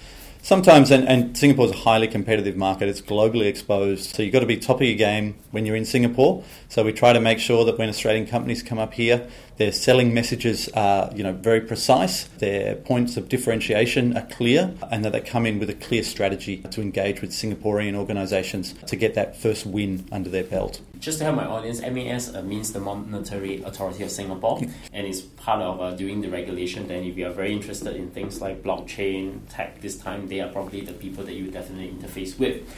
Sometimes, 0.44 0.90
and, 0.90 1.08
and 1.08 1.38
Singapore's 1.38 1.70
a 1.70 1.76
highly 1.76 2.08
competitive 2.08 2.58
market, 2.58 2.90
it's 2.90 3.00
globally 3.00 3.46
exposed, 3.46 4.16
so 4.16 4.24
you've 4.24 4.34
got 4.34 4.40
to 4.40 4.48
be 4.48 4.58
top 4.58 4.78
of 4.78 4.88
your 4.88 4.98
game 4.98 5.36
when 5.52 5.68
you're 5.68 5.76
in 5.76 5.86
Singapore. 5.86 6.44
So 6.68 6.84
we 6.84 6.94
try 6.94 7.14
to 7.14 7.22
make 7.22 7.38
sure 7.38 7.64
that 7.66 7.78
when 7.78 7.90
Australian 7.90 8.26
companies 8.26 8.64
come 8.64 8.80
up 8.80 8.96
here, 8.96 9.28
their 9.58 9.72
selling 9.72 10.16
messages 10.16 10.68
are 10.70 11.12
you 11.16 11.22
know, 11.22 11.34
very 11.34 11.62
precise, 11.62 12.24
their 12.40 12.76
points 12.76 13.18
of 13.18 13.30
differentiation 13.30 14.18
are 14.18 14.26
clear, 14.26 14.74
and 14.90 15.06
that 15.06 15.12
they 15.12 15.22
come 15.22 15.46
in 15.46 15.60
with 15.60 15.70
a 15.70 15.76
clear 15.76 16.02
strategy 16.02 16.58
to 16.72 16.82
engage 16.82 17.22
with 17.22 17.30
Singaporean 17.30 17.96
organisations 17.96 18.74
to 18.88 18.96
get 18.96 19.14
that 19.14 19.38
first 19.38 19.68
win 19.68 20.08
under 20.12 20.30
their 20.32 20.44
belt. 20.44 20.82
Just 21.01 21.18
to 21.18 21.24
help 21.24 21.36
my 21.36 21.48
audience, 21.48 21.81
MAS 21.81 22.31
uh, 22.36 22.44
means 22.44 22.74
the 22.74 22.80
Monetary 22.80 23.63
Authority 23.63 24.03
of 24.03 24.12
Singapore, 24.12 24.62
and 24.94 25.07
it's 25.07 25.21
part 25.21 25.59
of 25.59 25.81
uh, 25.81 25.92
doing 25.95 26.21
the 26.21 26.30
regulation. 26.30 26.88
Then, 26.88 27.03
if 27.06 27.18
you 27.18 27.25
are 27.25 27.31
very 27.31 27.51
interested 27.51 27.95
in 27.95 28.12
things 28.12 28.39
like 28.39 28.62
blockchain, 28.62 29.39
tech, 29.50 29.81
this 29.81 29.98
time 29.98 30.27
they 30.27 30.42
are 30.42 30.50
probably 30.50 30.81
the 30.81 30.94
people 30.94 31.24
that 31.24 31.33
you 31.33 31.50
definitely 31.50 31.89
interface 31.89 32.38
with. 32.38 32.69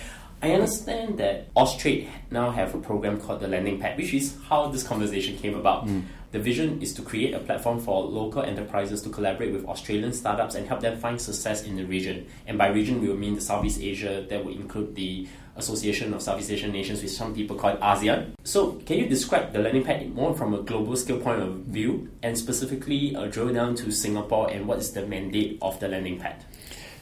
I 0.44 0.52
understand 0.52 1.20
that 1.20 1.54
Austrade 1.54 2.10
now 2.30 2.52
have 2.52 2.76
a 2.76 2.78
program 2.78 3.18
called 3.18 3.40
the 3.40 3.48
Landing 3.48 3.80
Pad, 3.80 3.98
which 3.98 4.14
is 4.14 4.38
how 4.50 4.68
this 4.68 4.84
conversation 4.84 5.38
came 5.38 5.56
about. 5.56 5.88
Mm. 5.88 6.04
The 6.34 6.40
vision 6.40 6.82
is 6.82 6.94
to 6.96 7.02
create 7.02 7.34
a 7.34 7.40
platform 7.40 7.80
for 7.80 8.04
local 8.04 8.42
enterprises 8.42 9.02
to 9.04 9.10
collaborate 9.10 9.54
with 9.54 9.64
Australian 9.64 10.12
startups 10.12 10.56
and 10.56 10.68
help 10.68 10.82
them 10.82 11.00
find 11.00 11.22
success 11.22 11.64
in 11.64 11.78
the 11.78 11.86
region. 11.86 12.28
And 12.46 12.58
by 12.58 12.68
region, 12.68 13.00
we 13.00 13.08
will 13.08 13.16
mean 13.16 13.36
the 13.36 13.42
Southeast 13.42 13.80
Asia, 13.80 14.26
that 14.30 14.44
would 14.44 14.56
include 14.58 14.96
the 14.96 15.30
Association 15.56 16.14
of 16.14 16.22
Southeast 16.22 16.52
Asian 16.52 16.74
Nations, 16.74 17.02
which 17.02 17.12
some 17.12 17.34
people 17.34 17.56
call 17.56 17.78
ASEAN. 17.78 18.34
So, 18.44 18.74
can 18.86 18.98
you 18.98 19.08
describe 19.08 19.54
the 19.54 19.60
landing 19.60 19.86
pad 19.86 20.14
more 20.14 20.36
from 20.36 20.54
a 20.54 20.62
global 20.62 20.98
scale 20.98 21.20
point 21.20 21.42
of 21.42 21.54
view 21.72 22.10
and 22.22 22.38
specifically 22.38 23.16
uh, 23.16 23.28
drill 23.28 23.54
down 23.54 23.76
to 23.76 23.92
Singapore 23.92 24.50
and 24.52 24.68
what 24.68 24.80
is 24.80 24.92
the 24.92 25.06
mandate 25.06 25.58
of 25.62 25.80
the 25.80 25.88
landing 25.88 26.20
pad? 26.20 26.44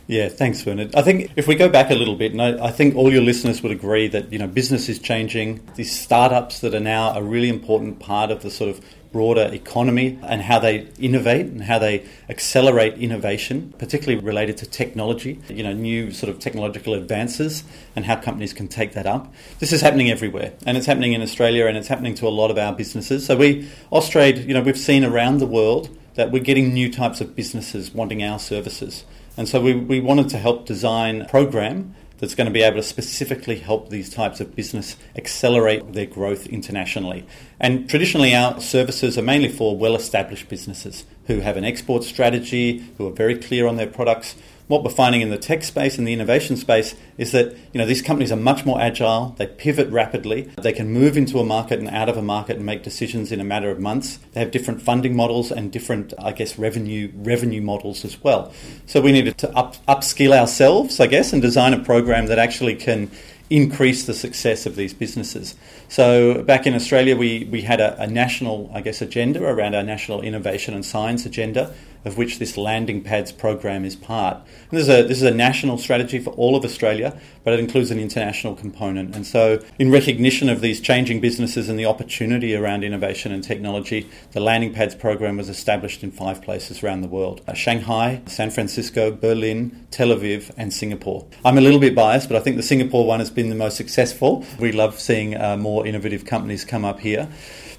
Yeah, 0.07 0.29
thanks, 0.29 0.63
Bernard. 0.63 0.95
I 0.95 1.03
think 1.03 1.31
if 1.35 1.47
we 1.47 1.55
go 1.55 1.69
back 1.69 1.89
a 1.89 1.95
little 1.95 2.15
bit, 2.15 2.33
and 2.33 2.41
I, 2.41 2.65
I, 2.65 2.71
think 2.71 2.95
all 2.95 3.11
your 3.11 3.21
listeners 3.21 3.63
would 3.63 3.71
agree 3.71 4.07
that 4.09 4.31
you 4.33 4.39
know 4.39 4.47
business 4.47 4.89
is 4.89 4.99
changing. 4.99 5.61
These 5.75 5.97
startups 5.97 6.59
that 6.59 6.73
are 6.73 6.81
now 6.81 7.13
a 7.15 7.23
really 7.23 7.49
important 7.49 7.99
part 7.99 8.29
of 8.31 8.41
the 8.41 8.51
sort 8.51 8.69
of 8.69 8.83
broader 9.11 9.49
economy 9.53 10.17
and 10.23 10.41
how 10.41 10.57
they 10.59 10.87
innovate 10.99 11.45
and 11.45 11.63
how 11.63 11.77
they 11.77 12.05
accelerate 12.29 12.93
innovation, 12.95 13.73
particularly 13.77 14.23
related 14.23 14.57
to 14.57 14.65
technology, 14.65 15.39
you 15.49 15.63
know, 15.63 15.73
new 15.73 16.11
sort 16.11 16.29
of 16.29 16.39
technological 16.39 16.93
advances 16.93 17.63
and 17.95 18.05
how 18.05 18.15
companies 18.15 18.53
can 18.53 18.67
take 18.67 18.93
that 18.93 19.05
up. 19.05 19.33
This 19.59 19.73
is 19.73 19.81
happening 19.81 20.09
everywhere 20.09 20.53
and 20.65 20.77
it's 20.77 20.85
happening 20.85 21.13
in 21.13 21.21
Australia 21.21 21.67
and 21.67 21.77
it's 21.77 21.89
happening 21.89 22.15
to 22.15 22.27
a 22.27 22.29
lot 22.29 22.51
of 22.51 22.57
our 22.57 22.73
businesses. 22.73 23.25
So 23.25 23.35
we, 23.35 23.69
Austrade, 23.91 24.47
you 24.47 24.53
know, 24.53 24.61
we've 24.61 24.77
seen 24.77 25.03
around 25.03 25.39
the 25.39 25.47
world 25.47 25.89
that 26.15 26.31
we're 26.31 26.43
getting 26.43 26.73
new 26.73 26.91
types 26.91 27.21
of 27.21 27.35
businesses 27.35 27.93
wanting 27.93 28.23
our 28.23 28.39
services. 28.39 29.05
And 29.37 29.47
so 29.47 29.61
we, 29.61 29.73
we 29.73 29.99
wanted 29.99 30.29
to 30.29 30.37
help 30.37 30.65
design 30.65 31.21
a 31.21 31.27
program 31.27 31.95
that's 32.21 32.35
going 32.35 32.45
to 32.45 32.53
be 32.53 32.61
able 32.61 32.77
to 32.77 32.83
specifically 32.83 33.57
help 33.57 33.89
these 33.89 34.09
types 34.09 34.39
of 34.39 34.55
business 34.55 34.95
accelerate 35.15 35.93
their 35.93 36.05
growth 36.05 36.45
internationally. 36.45 37.25
And 37.59 37.89
traditionally, 37.89 38.35
our 38.35 38.61
services 38.61 39.17
are 39.17 39.23
mainly 39.23 39.49
for 39.49 39.75
well 39.75 39.95
established 39.95 40.47
businesses 40.47 41.05
who 41.25 41.39
have 41.39 41.57
an 41.57 41.65
export 41.65 42.03
strategy, 42.03 42.85
who 42.97 43.07
are 43.07 43.11
very 43.11 43.35
clear 43.37 43.65
on 43.65 43.77
their 43.77 43.87
products, 43.87 44.35
what 44.67 44.83
we're 44.83 44.91
finding 44.91 45.21
in 45.21 45.29
the 45.29 45.37
tech 45.37 45.63
space 45.63 45.97
and 45.97 46.07
the 46.07 46.13
innovation 46.13 46.55
space 46.55 46.95
is 47.17 47.31
that 47.31 47.55
you 47.73 47.79
know 47.79 47.85
these 47.85 48.01
companies 48.01 48.31
are 48.31 48.37
much 48.37 48.65
more 48.65 48.79
agile. 48.81 49.35
They 49.37 49.47
pivot 49.47 49.89
rapidly. 49.89 50.43
They 50.61 50.73
can 50.73 50.91
move 50.91 51.17
into 51.17 51.39
a 51.39 51.45
market 51.45 51.79
and 51.79 51.89
out 51.89 52.09
of 52.09 52.17
a 52.17 52.21
market 52.21 52.57
and 52.57 52.65
make 52.65 52.83
decisions 52.83 53.31
in 53.31 53.39
a 53.39 53.43
matter 53.43 53.69
of 53.69 53.79
months. 53.79 54.17
They 54.33 54.39
have 54.39 54.51
different 54.51 54.81
funding 54.81 55.15
models 55.15 55.51
and 55.51 55.71
different, 55.71 56.13
I 56.19 56.31
guess, 56.31 56.57
revenue 56.57 57.11
revenue 57.15 57.61
models 57.61 58.05
as 58.05 58.21
well. 58.23 58.53
So 58.85 59.01
we 59.01 59.11
needed 59.11 59.37
to 59.39 59.55
up, 59.55 59.75
upskill 59.87 60.37
ourselves, 60.37 60.99
I 60.99 61.07
guess, 61.07 61.33
and 61.33 61.41
design 61.41 61.73
a 61.73 61.83
program 61.83 62.27
that 62.27 62.39
actually 62.39 62.75
can 62.75 63.11
increase 63.51 64.05
the 64.05 64.13
success 64.13 64.65
of 64.65 64.77
these 64.77 64.93
businesses. 64.93 65.55
So 65.91 66.41
back 66.43 66.65
in 66.65 66.73
Australia, 66.73 67.17
we, 67.17 67.49
we 67.51 67.63
had 67.63 67.81
a, 67.81 68.01
a 68.01 68.07
national, 68.07 68.71
I 68.73 68.79
guess, 68.79 69.01
agenda 69.01 69.43
around 69.43 69.75
our 69.75 69.83
national 69.83 70.21
innovation 70.21 70.73
and 70.73 70.85
science 70.85 71.25
agenda, 71.25 71.73
of 72.05 72.17
which 72.17 72.39
this 72.39 72.57
landing 72.57 73.03
pads 73.03 73.31
program 73.31 73.85
is 73.85 73.95
part. 73.95 74.37
And 74.37 74.79
this 74.79 74.87
is 74.87 74.89
a 74.89 75.03
this 75.03 75.17
is 75.17 75.23
a 75.23 75.31
national 75.31 75.77
strategy 75.77 76.19
for 76.19 76.31
all 76.31 76.55
of 76.55 76.65
Australia, 76.65 77.19
but 77.43 77.53
it 77.53 77.59
includes 77.59 77.91
an 77.91 77.99
international 77.99 78.55
component. 78.55 79.15
And 79.15 79.25
so, 79.25 79.63
in 79.77 79.91
recognition 79.91 80.49
of 80.49 80.61
these 80.61 80.81
changing 80.81 81.21
businesses 81.21 81.69
and 81.69 81.77
the 81.77 81.85
opportunity 81.85 82.55
around 82.55 82.83
innovation 82.83 83.31
and 83.31 83.43
technology, 83.43 84.09
the 84.31 84.39
landing 84.39 84.73
pads 84.73 84.95
program 84.95 85.37
was 85.37 85.49
established 85.49 86.03
in 86.03 86.11
five 86.11 86.41
places 86.41 86.83
around 86.83 87.01
the 87.01 87.07
world: 87.07 87.41
uh, 87.47 87.53
Shanghai, 87.53 88.21
San 88.25 88.49
Francisco, 88.49 89.11
Berlin, 89.11 89.87
Tel 89.91 90.09
Aviv, 90.09 90.51
and 90.57 90.73
Singapore. 90.73 91.27
I'm 91.45 91.57
a 91.57 91.61
little 91.61 91.79
bit 91.79 91.93
biased, 91.93 92.29
but 92.29 92.35
I 92.35 92.39
think 92.39 92.57
the 92.57 92.63
Singapore 92.63 93.05
one 93.05 93.19
has 93.19 93.29
been 93.29 93.49
the 93.49 93.55
most 93.55 93.77
successful. 93.77 94.45
We 94.59 94.71
love 94.71 94.99
seeing 94.99 95.35
uh, 95.39 95.57
more 95.57 95.80
innovative 95.85 96.25
companies 96.25 96.65
come 96.65 96.85
up 96.85 96.99
here. 96.99 97.29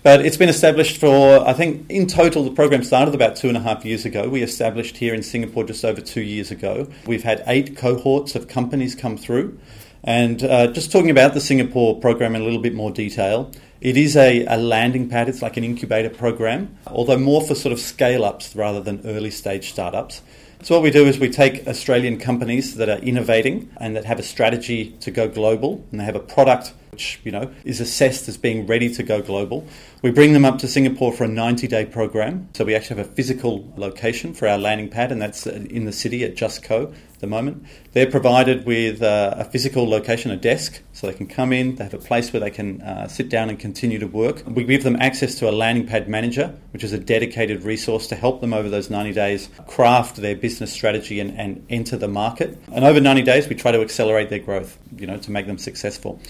But 0.02 0.26
it's 0.26 0.36
been 0.36 0.48
established 0.48 0.96
for, 0.96 1.46
I 1.46 1.52
think, 1.52 1.88
in 1.88 2.08
total, 2.08 2.42
the 2.42 2.50
program 2.50 2.82
started 2.82 3.14
about 3.14 3.36
two 3.36 3.48
and 3.48 3.56
a 3.56 3.60
half 3.60 3.84
years 3.84 4.04
ago. 4.04 4.28
We 4.28 4.42
established 4.42 4.96
here 4.96 5.14
in 5.14 5.22
Singapore 5.22 5.62
just 5.64 5.84
over 5.84 6.00
two 6.00 6.22
years 6.22 6.50
ago. 6.50 6.88
We've 7.06 7.22
had 7.22 7.44
eight 7.46 7.76
cohorts 7.76 8.34
of 8.34 8.48
companies 8.48 8.96
come 8.96 9.16
through. 9.16 9.58
And 10.04 10.42
uh, 10.42 10.66
just 10.68 10.90
talking 10.90 11.10
about 11.10 11.34
the 11.34 11.40
Singapore 11.40 12.00
program 12.00 12.34
in 12.34 12.42
a 12.42 12.44
little 12.44 12.60
bit 12.60 12.74
more 12.74 12.90
detail, 12.90 13.52
it 13.80 13.96
is 13.96 14.16
a, 14.16 14.44
a, 14.46 14.56
landing 14.56 15.08
pad, 15.08 15.28
it's 15.28 15.42
like 15.42 15.56
an 15.56 15.62
incubator 15.62 16.10
program, 16.10 16.76
although 16.88 17.18
more 17.18 17.40
for 17.40 17.54
sort 17.54 17.72
of 17.72 17.78
scale 17.78 18.24
ups 18.24 18.56
rather 18.56 18.80
than 18.80 19.00
early 19.04 19.30
stage 19.30 19.70
startups. 19.70 20.22
So, 20.62 20.74
what 20.74 20.82
we 20.82 20.90
do 20.90 21.06
is 21.06 21.18
we 21.18 21.30
take 21.30 21.66
Australian 21.66 22.18
companies 22.18 22.76
that 22.76 22.88
are 22.88 22.98
innovating 22.98 23.70
and 23.78 23.96
that 23.96 24.04
have 24.04 24.20
a 24.20 24.22
strategy 24.22 24.90
to 25.00 25.10
go 25.10 25.28
global 25.28 25.84
and 25.90 26.00
they 26.00 26.04
have 26.04 26.14
a 26.14 26.20
product 26.20 26.72
which 26.92 27.18
you 27.24 27.32
know 27.32 27.50
is 27.64 27.80
assessed 27.80 28.28
as 28.28 28.36
being 28.36 28.66
ready 28.66 28.92
to 28.92 29.02
go 29.02 29.22
global. 29.22 29.66
We 30.02 30.10
bring 30.10 30.34
them 30.34 30.44
up 30.44 30.58
to 30.58 30.68
Singapore 30.68 31.10
for 31.10 31.24
a 31.24 31.28
90-day 31.28 31.86
program. 31.86 32.50
So 32.52 32.66
we 32.66 32.74
actually 32.74 32.98
have 32.98 33.06
a 33.06 33.10
physical 33.10 33.72
location 33.78 34.34
for 34.34 34.46
our 34.46 34.58
landing 34.58 34.90
pad, 34.90 35.10
and 35.10 35.22
that's 35.22 35.46
in 35.46 35.86
the 35.86 35.92
city 35.92 36.22
at 36.22 36.34
Justco 36.34 36.92
at 36.92 37.20
the 37.20 37.26
moment. 37.26 37.64
They're 37.92 38.10
provided 38.10 38.66
with 38.66 39.00
uh, 39.00 39.36
a 39.38 39.44
physical 39.46 39.88
location, 39.88 40.30
a 40.32 40.36
desk, 40.36 40.82
so 40.92 41.06
they 41.06 41.14
can 41.14 41.28
come 41.28 41.50
in. 41.50 41.76
They 41.76 41.84
have 41.84 41.94
a 41.94 41.98
place 41.98 42.30
where 42.30 42.40
they 42.40 42.50
can 42.50 42.82
uh, 42.82 43.08
sit 43.08 43.30
down 43.30 43.48
and 43.48 43.58
continue 43.58 43.98
to 43.98 44.06
work. 44.06 44.42
We 44.46 44.64
give 44.64 44.82
them 44.82 44.96
access 44.96 45.36
to 45.36 45.48
a 45.48 45.52
landing 45.52 45.86
pad 45.86 46.08
manager, 46.08 46.54
which 46.74 46.84
is 46.84 46.92
a 46.92 46.98
dedicated 46.98 47.62
resource 47.62 48.06
to 48.08 48.16
help 48.16 48.42
them 48.42 48.52
over 48.52 48.68
those 48.68 48.90
90 48.90 49.14
days 49.14 49.48
craft 49.66 50.16
their 50.16 50.36
business 50.36 50.70
strategy 50.70 51.20
and, 51.20 51.38
and 51.40 51.64
enter 51.70 51.96
the 51.96 52.08
market. 52.08 52.58
And 52.70 52.84
over 52.84 53.00
90 53.00 53.22
days, 53.22 53.48
we 53.48 53.54
try 53.54 53.72
to 53.72 53.80
accelerate 53.80 54.28
their 54.28 54.40
growth, 54.40 54.76
you 54.94 55.06
know, 55.06 55.16
to 55.16 55.30
make 55.30 55.46
them 55.46 55.56
successful. 55.56 56.20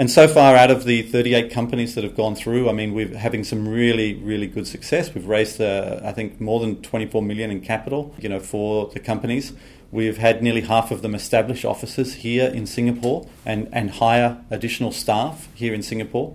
And 0.00 0.10
so 0.10 0.26
far, 0.26 0.56
out 0.56 0.70
of 0.70 0.84
the 0.84 1.02
38 1.02 1.52
companies 1.52 1.94
that 1.94 2.04
have 2.04 2.16
gone 2.16 2.34
through, 2.34 2.70
I 2.70 2.72
mean, 2.72 2.94
we're 2.94 3.14
having 3.18 3.44
some 3.44 3.68
really, 3.68 4.14
really 4.14 4.46
good 4.46 4.66
success. 4.66 5.14
We've 5.14 5.26
raised, 5.26 5.60
uh, 5.60 6.00
I 6.02 6.10
think, 6.12 6.40
more 6.40 6.58
than 6.58 6.80
24 6.80 7.20
million 7.22 7.50
in 7.50 7.60
capital, 7.60 8.14
you 8.18 8.30
know, 8.30 8.40
for 8.40 8.86
the 8.94 8.98
companies. 8.98 9.52
We've 9.92 10.16
had 10.16 10.42
nearly 10.42 10.62
half 10.62 10.90
of 10.90 11.02
them 11.02 11.14
establish 11.14 11.66
offices 11.66 12.14
here 12.14 12.48
in 12.48 12.64
Singapore 12.64 13.28
and, 13.44 13.68
and 13.72 13.90
hire 13.90 14.42
additional 14.48 14.90
staff 14.90 15.50
here 15.54 15.74
in 15.74 15.82
Singapore. 15.82 16.34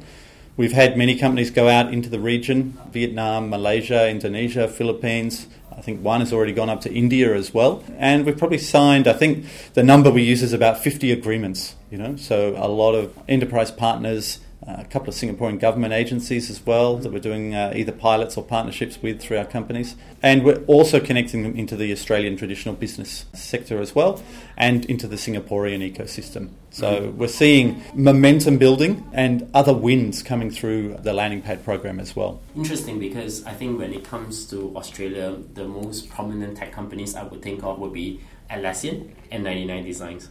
We've 0.58 0.72
had 0.72 0.98
many 0.98 1.18
companies 1.18 1.52
go 1.52 1.68
out 1.68 1.94
into 1.94 2.10
the 2.10 2.20
region 2.20 2.78
Vietnam, 2.92 3.50
Malaysia, 3.50 4.10
Indonesia, 4.10 4.68
Philippines, 4.70 5.48
I 5.78 5.82
think 5.82 6.02
one 6.02 6.22
has 6.22 6.32
already 6.32 6.54
gone 6.54 6.70
up 6.70 6.82
to 6.82 6.94
India 6.94 7.36
as 7.36 7.54
well. 7.54 7.84
And 7.98 8.26
we've 8.26 8.38
probably 8.38 8.58
signed, 8.58 9.08
I 9.08 9.14
think 9.14 9.46
the 9.74 9.84
number 9.84 10.10
we 10.10 10.24
use 10.24 10.42
is 10.42 10.54
about 10.54 10.82
50 10.82 11.12
agreements, 11.12 11.76
you 11.92 11.98
know, 11.98 12.16
so 12.16 12.56
a 12.58 12.70
lot 12.70 12.94
of 12.94 13.18
enterprise 13.28 13.72
partners, 13.72 14.40
a 14.68 14.86
couple 14.86 15.10
of 15.10 15.16
Singaporean 15.16 15.60
government 15.60 15.94
agencies 15.94 16.50
as 16.50 16.66
well 16.66 16.98
that 16.98 17.12
we're 17.12 17.20
doing 17.20 17.54
uh, 17.54 17.74
either 17.76 17.92
pilots 17.92 18.36
or 18.36 18.44
partnerships 18.44 19.02
with 19.02 19.22
through 19.22 19.38
our 19.38 19.46
companies. 19.46 19.96
And 20.24 20.44
we're 20.44 20.64
also 20.66 21.00
connecting 21.00 21.44
them 21.44 21.56
into 21.56 21.76
the 21.76 21.92
Australian 21.92 22.36
traditional 22.36 22.74
business 22.74 23.26
sector 23.34 23.80
as 23.80 23.94
well 23.94 24.24
and 24.58 24.86
into 24.86 25.08
the 25.08 25.18
Singaporean 25.18 25.94
ecosystem. 25.94 26.50
So 26.72 27.02
mm-hmm. 27.02 27.18
we're 27.18 27.28
seeing 27.28 27.84
momentum 27.94 28.58
building 28.58 29.08
and 29.14 29.50
other 29.54 29.74
wins 29.74 30.24
coming 30.24 30.50
through 30.50 30.98
the 31.02 31.14
landing 31.14 31.42
pad 31.42 31.64
program 31.64 32.00
as 32.00 32.16
well. 32.16 32.42
Interesting 32.56 33.00
because 33.00 33.46
I 33.46 33.54
think 33.54 33.78
when 33.78 33.94
it 33.94 34.04
comes 34.04 34.50
to 34.50 34.76
Australia, 34.76 35.38
the 35.54 35.68
most 35.68 36.10
prominent 36.10 36.58
tech 36.58 36.72
companies 36.72 37.16
I 37.16 37.24
would 37.24 37.42
think 37.42 37.64
of 37.64 37.80
would 37.80 37.94
be 37.94 38.22
Atlassian 38.50 39.12
and 39.32 39.44
99 39.44 39.86
Designs. 39.86 40.30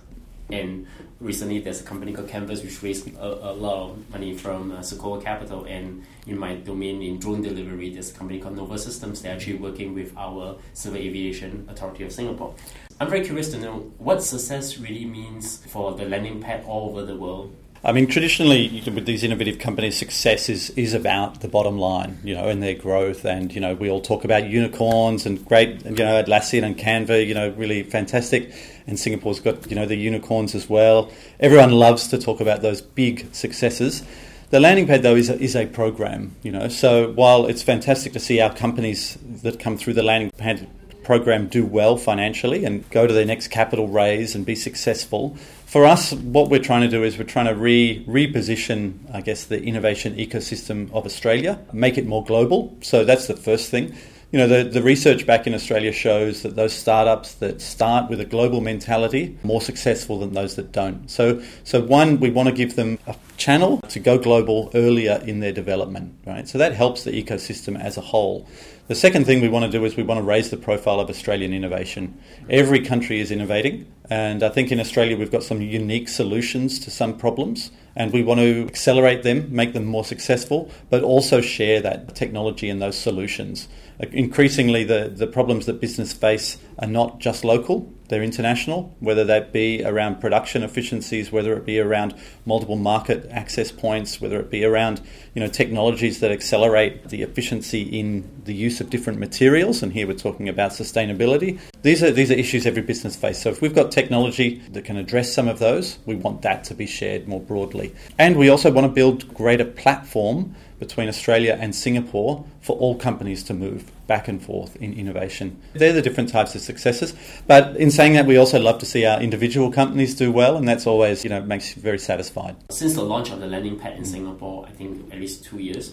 And 0.60 0.86
recently, 1.20 1.58
there's 1.60 1.80
a 1.80 1.84
company 1.84 2.12
called 2.12 2.28
Canva 2.28 2.62
which 2.62 2.82
raised 2.82 3.08
a, 3.16 3.50
a 3.50 3.52
lot 3.52 3.90
of 3.90 4.10
money 4.10 4.36
from 4.36 4.72
uh, 4.72 5.20
Capital. 5.20 5.64
And 5.64 6.04
in 6.26 6.38
my 6.38 6.54
domain 6.54 7.02
in 7.02 7.18
drone 7.18 7.42
delivery, 7.42 7.90
there's 7.90 8.10
a 8.10 8.14
company 8.14 8.38
called 8.40 8.56
Nova 8.56 8.78
Systems. 8.78 9.22
They're 9.22 9.34
actually 9.34 9.56
working 9.56 9.94
with 9.94 10.16
our 10.16 10.56
Civil 10.72 10.98
Aviation 10.98 11.66
Authority 11.68 12.04
of 12.04 12.12
Singapore. 12.12 12.54
I'm 13.00 13.08
very 13.08 13.24
curious 13.24 13.50
to 13.50 13.58
know 13.58 13.92
what 13.98 14.22
success 14.22 14.78
really 14.78 15.04
means 15.04 15.58
for 15.66 15.94
the 15.94 16.04
landing 16.04 16.40
pad 16.40 16.64
all 16.64 16.90
over 16.90 17.04
the 17.04 17.16
world 17.16 17.52
I 17.86 17.92
mean, 17.92 18.06
traditionally, 18.06 18.82
with 18.86 19.04
these 19.04 19.22
innovative 19.22 19.58
companies, 19.58 19.98
success 19.98 20.48
is, 20.48 20.70
is 20.70 20.94
about 20.94 21.42
the 21.42 21.48
bottom 21.48 21.78
line, 21.78 22.18
you 22.24 22.34
know, 22.34 22.48
and 22.48 22.62
their 22.62 22.74
growth. 22.74 23.26
And, 23.26 23.54
you 23.54 23.60
know, 23.60 23.74
we 23.74 23.90
all 23.90 24.00
talk 24.00 24.24
about 24.24 24.46
unicorns 24.46 25.26
and 25.26 25.44
great, 25.44 25.84
you 25.84 25.90
know, 25.90 26.22
Atlassian 26.22 26.62
and 26.62 26.78
Canva, 26.78 27.26
you 27.26 27.34
know, 27.34 27.50
really 27.50 27.82
fantastic. 27.82 28.54
And 28.86 28.98
Singapore's 28.98 29.38
got, 29.38 29.68
you 29.68 29.76
know, 29.76 29.84
the 29.84 29.96
unicorns 29.96 30.54
as 30.54 30.66
well. 30.66 31.12
Everyone 31.38 31.72
loves 31.72 32.08
to 32.08 32.18
talk 32.18 32.40
about 32.40 32.62
those 32.62 32.80
big 32.80 33.34
successes. 33.34 34.02
The 34.48 34.60
landing 34.60 34.86
pad, 34.86 35.02
though, 35.02 35.16
is 35.16 35.28
a, 35.28 35.38
is 35.38 35.54
a 35.54 35.66
program, 35.66 36.36
you 36.42 36.52
know. 36.52 36.68
So 36.68 37.12
while 37.12 37.44
it's 37.46 37.62
fantastic 37.62 38.14
to 38.14 38.20
see 38.20 38.40
our 38.40 38.54
companies 38.54 39.18
that 39.42 39.60
come 39.60 39.76
through 39.76 39.94
the 39.94 40.02
landing 40.02 40.30
pad 40.30 40.66
program 41.04 41.48
do 41.48 41.64
well 41.64 41.96
financially 41.96 42.64
and 42.64 42.88
go 42.90 43.06
to 43.06 43.12
their 43.12 43.26
next 43.26 43.48
capital 43.48 43.88
raise 43.88 44.34
and 44.34 44.46
be 44.46 44.54
successful. 44.54 45.36
For 45.74 45.84
us, 45.84 46.12
what 46.12 46.50
we're 46.50 46.62
trying 46.62 46.82
to 46.82 46.88
do 46.88 47.02
is 47.02 47.18
we're 47.18 47.24
trying 47.24 47.46
to 47.46 47.54
re 47.56 48.04
reposition, 48.06 49.12
I 49.12 49.22
guess, 49.22 49.46
the 49.46 49.60
innovation 49.60 50.14
ecosystem 50.14 50.88
of 50.92 51.04
Australia, 51.04 51.58
make 51.72 51.98
it 51.98 52.06
more 52.06 52.22
global. 52.22 52.78
So 52.80 53.04
that's 53.04 53.26
the 53.26 53.34
first 53.34 53.72
thing. 53.72 53.92
You 54.34 54.40
know, 54.40 54.48
the, 54.48 54.68
the 54.68 54.82
research 54.82 55.26
back 55.26 55.46
in 55.46 55.54
Australia 55.54 55.92
shows 55.92 56.42
that 56.42 56.56
those 56.56 56.72
startups 56.72 57.34
that 57.34 57.60
start 57.60 58.10
with 58.10 58.18
a 58.18 58.24
global 58.24 58.60
mentality 58.60 59.38
are 59.44 59.46
more 59.46 59.60
successful 59.60 60.18
than 60.18 60.32
those 60.32 60.56
that 60.56 60.72
don't. 60.72 61.08
So, 61.08 61.40
so 61.62 61.80
one, 61.80 62.18
we 62.18 62.30
want 62.30 62.48
to 62.48 62.52
give 62.52 62.74
them 62.74 62.98
a 63.06 63.14
channel 63.36 63.78
to 63.90 64.00
go 64.00 64.18
global 64.18 64.72
earlier 64.74 65.22
in 65.24 65.38
their 65.38 65.52
development, 65.52 66.16
right? 66.26 66.48
So 66.48 66.58
that 66.58 66.74
helps 66.74 67.04
the 67.04 67.12
ecosystem 67.12 67.80
as 67.80 67.96
a 67.96 68.00
whole. 68.00 68.48
The 68.88 68.96
second 68.96 69.24
thing 69.24 69.40
we 69.40 69.48
want 69.48 69.66
to 69.66 69.70
do 69.70 69.84
is 69.84 69.96
we 69.96 70.02
want 70.02 70.18
to 70.18 70.24
raise 70.24 70.50
the 70.50 70.56
profile 70.56 70.98
of 70.98 71.08
Australian 71.08 71.54
innovation. 71.54 72.18
Every 72.50 72.84
country 72.84 73.20
is 73.20 73.30
innovating, 73.30 73.86
and 74.10 74.42
I 74.42 74.48
think 74.48 74.72
in 74.72 74.80
Australia 74.80 75.16
we've 75.16 75.30
got 75.30 75.44
some 75.44 75.62
unique 75.62 76.08
solutions 76.08 76.80
to 76.80 76.90
some 76.90 77.16
problems, 77.16 77.70
and 77.94 78.12
we 78.12 78.24
want 78.24 78.40
to 78.40 78.66
accelerate 78.66 79.22
them, 79.22 79.46
make 79.54 79.74
them 79.74 79.84
more 79.84 80.04
successful, 80.04 80.72
but 80.90 81.04
also 81.04 81.40
share 81.40 81.80
that 81.82 82.16
technology 82.16 82.68
and 82.68 82.82
those 82.82 82.98
solutions. 82.98 83.68
Increasingly, 84.00 84.84
the, 84.84 85.12
the 85.14 85.26
problems 85.26 85.66
that 85.66 85.80
business 85.80 86.12
face 86.12 86.58
are 86.78 86.88
not 86.88 87.20
just 87.20 87.44
local, 87.44 87.92
they're 88.08 88.22
international, 88.22 88.94
whether 89.00 89.24
that 89.24 89.52
be 89.52 89.82
around 89.82 90.20
production 90.20 90.62
efficiencies, 90.62 91.32
whether 91.32 91.56
it 91.56 91.64
be 91.64 91.78
around 91.78 92.14
multiple 92.44 92.76
market 92.76 93.26
access 93.30 93.72
points, 93.72 94.20
whether 94.20 94.38
it 94.38 94.50
be 94.50 94.62
around 94.64 95.00
you 95.34 95.40
know 95.40 95.48
technologies 95.48 96.20
that 96.20 96.30
accelerate 96.30 97.08
the 97.08 97.22
efficiency 97.22 97.82
in 97.82 98.42
the 98.44 98.54
use 98.54 98.80
of 98.80 98.90
different 98.90 99.18
materials. 99.18 99.82
And 99.82 99.92
here 99.92 100.06
we're 100.06 100.14
talking 100.14 100.50
about 100.50 100.72
sustainability. 100.72 101.58
These 101.80 102.02
are 102.02 102.10
these 102.10 102.30
are 102.30 102.34
issues 102.34 102.66
every 102.66 102.82
business 102.82 103.16
faces. 103.16 103.42
So 103.42 103.48
if 103.50 103.62
we've 103.62 103.74
got 103.74 103.90
technology 103.90 104.60
that 104.72 104.84
can 104.84 104.98
address 104.98 105.32
some 105.32 105.48
of 105.48 105.58
those, 105.58 105.98
we 106.04 106.14
want 106.14 106.42
that 106.42 106.64
to 106.64 106.74
be 106.74 106.86
shared 106.86 107.26
more 107.26 107.40
broadly. 107.40 107.94
And 108.18 108.36
we 108.36 108.50
also 108.50 108.70
want 108.70 108.86
to 108.86 108.92
build 108.92 109.32
greater 109.32 109.64
platform 109.64 110.54
between 110.86 111.08
Australia 111.08 111.56
and 111.60 111.74
Singapore 111.74 112.44
for 112.60 112.76
all 112.76 112.94
companies 112.94 113.42
to 113.44 113.54
move 113.54 113.90
back 114.06 114.28
and 114.28 114.42
forth 114.42 114.76
in 114.76 114.92
innovation. 114.92 115.58
They're 115.72 115.92
the 115.92 116.02
different 116.02 116.28
types 116.28 116.54
of 116.54 116.60
successes. 116.60 117.14
But 117.46 117.76
in 117.76 117.90
saying 117.90 118.12
that, 118.14 118.26
we 118.26 118.36
also 118.36 118.60
love 118.60 118.78
to 118.80 118.86
see 118.86 119.06
our 119.06 119.20
individual 119.20 119.72
companies 119.72 120.14
do 120.14 120.30
well, 120.30 120.56
and 120.56 120.68
that's 120.68 120.86
always, 120.86 121.24
you 121.24 121.30
know, 121.30 121.40
makes 121.40 121.74
you 121.74 121.82
very 121.82 121.98
satisfied. 121.98 122.56
Since 122.70 122.94
the 122.94 123.02
launch 123.02 123.30
of 123.30 123.40
the 123.40 123.46
landing 123.46 123.78
pad 123.78 123.96
in 123.96 124.04
Singapore, 124.04 124.66
I 124.66 124.72
think 124.72 125.12
at 125.12 125.18
least 125.18 125.44
two 125.44 125.58
years, 125.58 125.92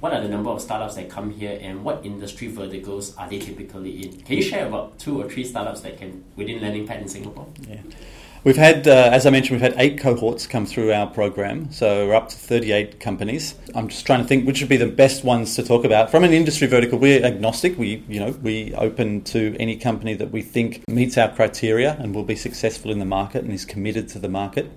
what 0.00 0.12
are 0.12 0.20
the 0.20 0.28
number 0.28 0.50
of 0.50 0.60
startups 0.60 0.96
that 0.96 1.08
come 1.08 1.30
here 1.30 1.58
and 1.62 1.82
what 1.82 2.04
industry 2.04 2.48
verticals 2.48 3.16
are 3.16 3.28
they 3.28 3.38
typically 3.38 4.02
in? 4.02 4.20
Can 4.20 4.36
you 4.36 4.42
share 4.42 4.66
about 4.66 4.98
two 4.98 5.20
or 5.20 5.28
three 5.30 5.44
startups 5.44 5.80
that 5.80 5.96
can 5.96 6.22
within 6.36 6.60
landing 6.60 6.86
pad 6.86 7.00
in 7.00 7.08
Singapore? 7.08 7.46
Yeah. 7.66 7.80
We've 8.46 8.56
had, 8.56 8.86
uh, 8.86 9.10
as 9.12 9.26
I 9.26 9.30
mentioned, 9.30 9.60
we've 9.60 9.72
had 9.72 9.74
eight 9.76 9.98
cohorts 9.98 10.46
come 10.46 10.66
through 10.66 10.92
our 10.92 11.08
program, 11.08 11.72
so 11.72 12.06
we're 12.06 12.14
up 12.14 12.28
to 12.28 12.36
38 12.36 13.00
companies. 13.00 13.56
I'm 13.74 13.88
just 13.88 14.06
trying 14.06 14.22
to 14.22 14.24
think 14.24 14.46
which 14.46 14.60
would 14.60 14.68
be 14.68 14.76
the 14.76 14.86
best 14.86 15.24
ones 15.24 15.56
to 15.56 15.64
talk 15.64 15.84
about. 15.84 16.12
From 16.12 16.22
an 16.22 16.32
industry 16.32 16.68
vertical, 16.68 16.96
we're 16.96 17.24
agnostic. 17.24 17.76
We, 17.76 18.04
you 18.08 18.20
know, 18.20 18.30
we 18.42 18.72
open 18.76 19.24
to 19.24 19.56
any 19.58 19.76
company 19.76 20.14
that 20.14 20.30
we 20.30 20.42
think 20.42 20.84
meets 20.86 21.18
our 21.18 21.28
criteria 21.28 21.96
and 21.98 22.14
will 22.14 22.22
be 22.22 22.36
successful 22.36 22.92
in 22.92 23.00
the 23.00 23.04
market 23.04 23.42
and 23.42 23.52
is 23.52 23.64
committed 23.64 24.08
to 24.10 24.20
the 24.20 24.28
market. 24.28 24.70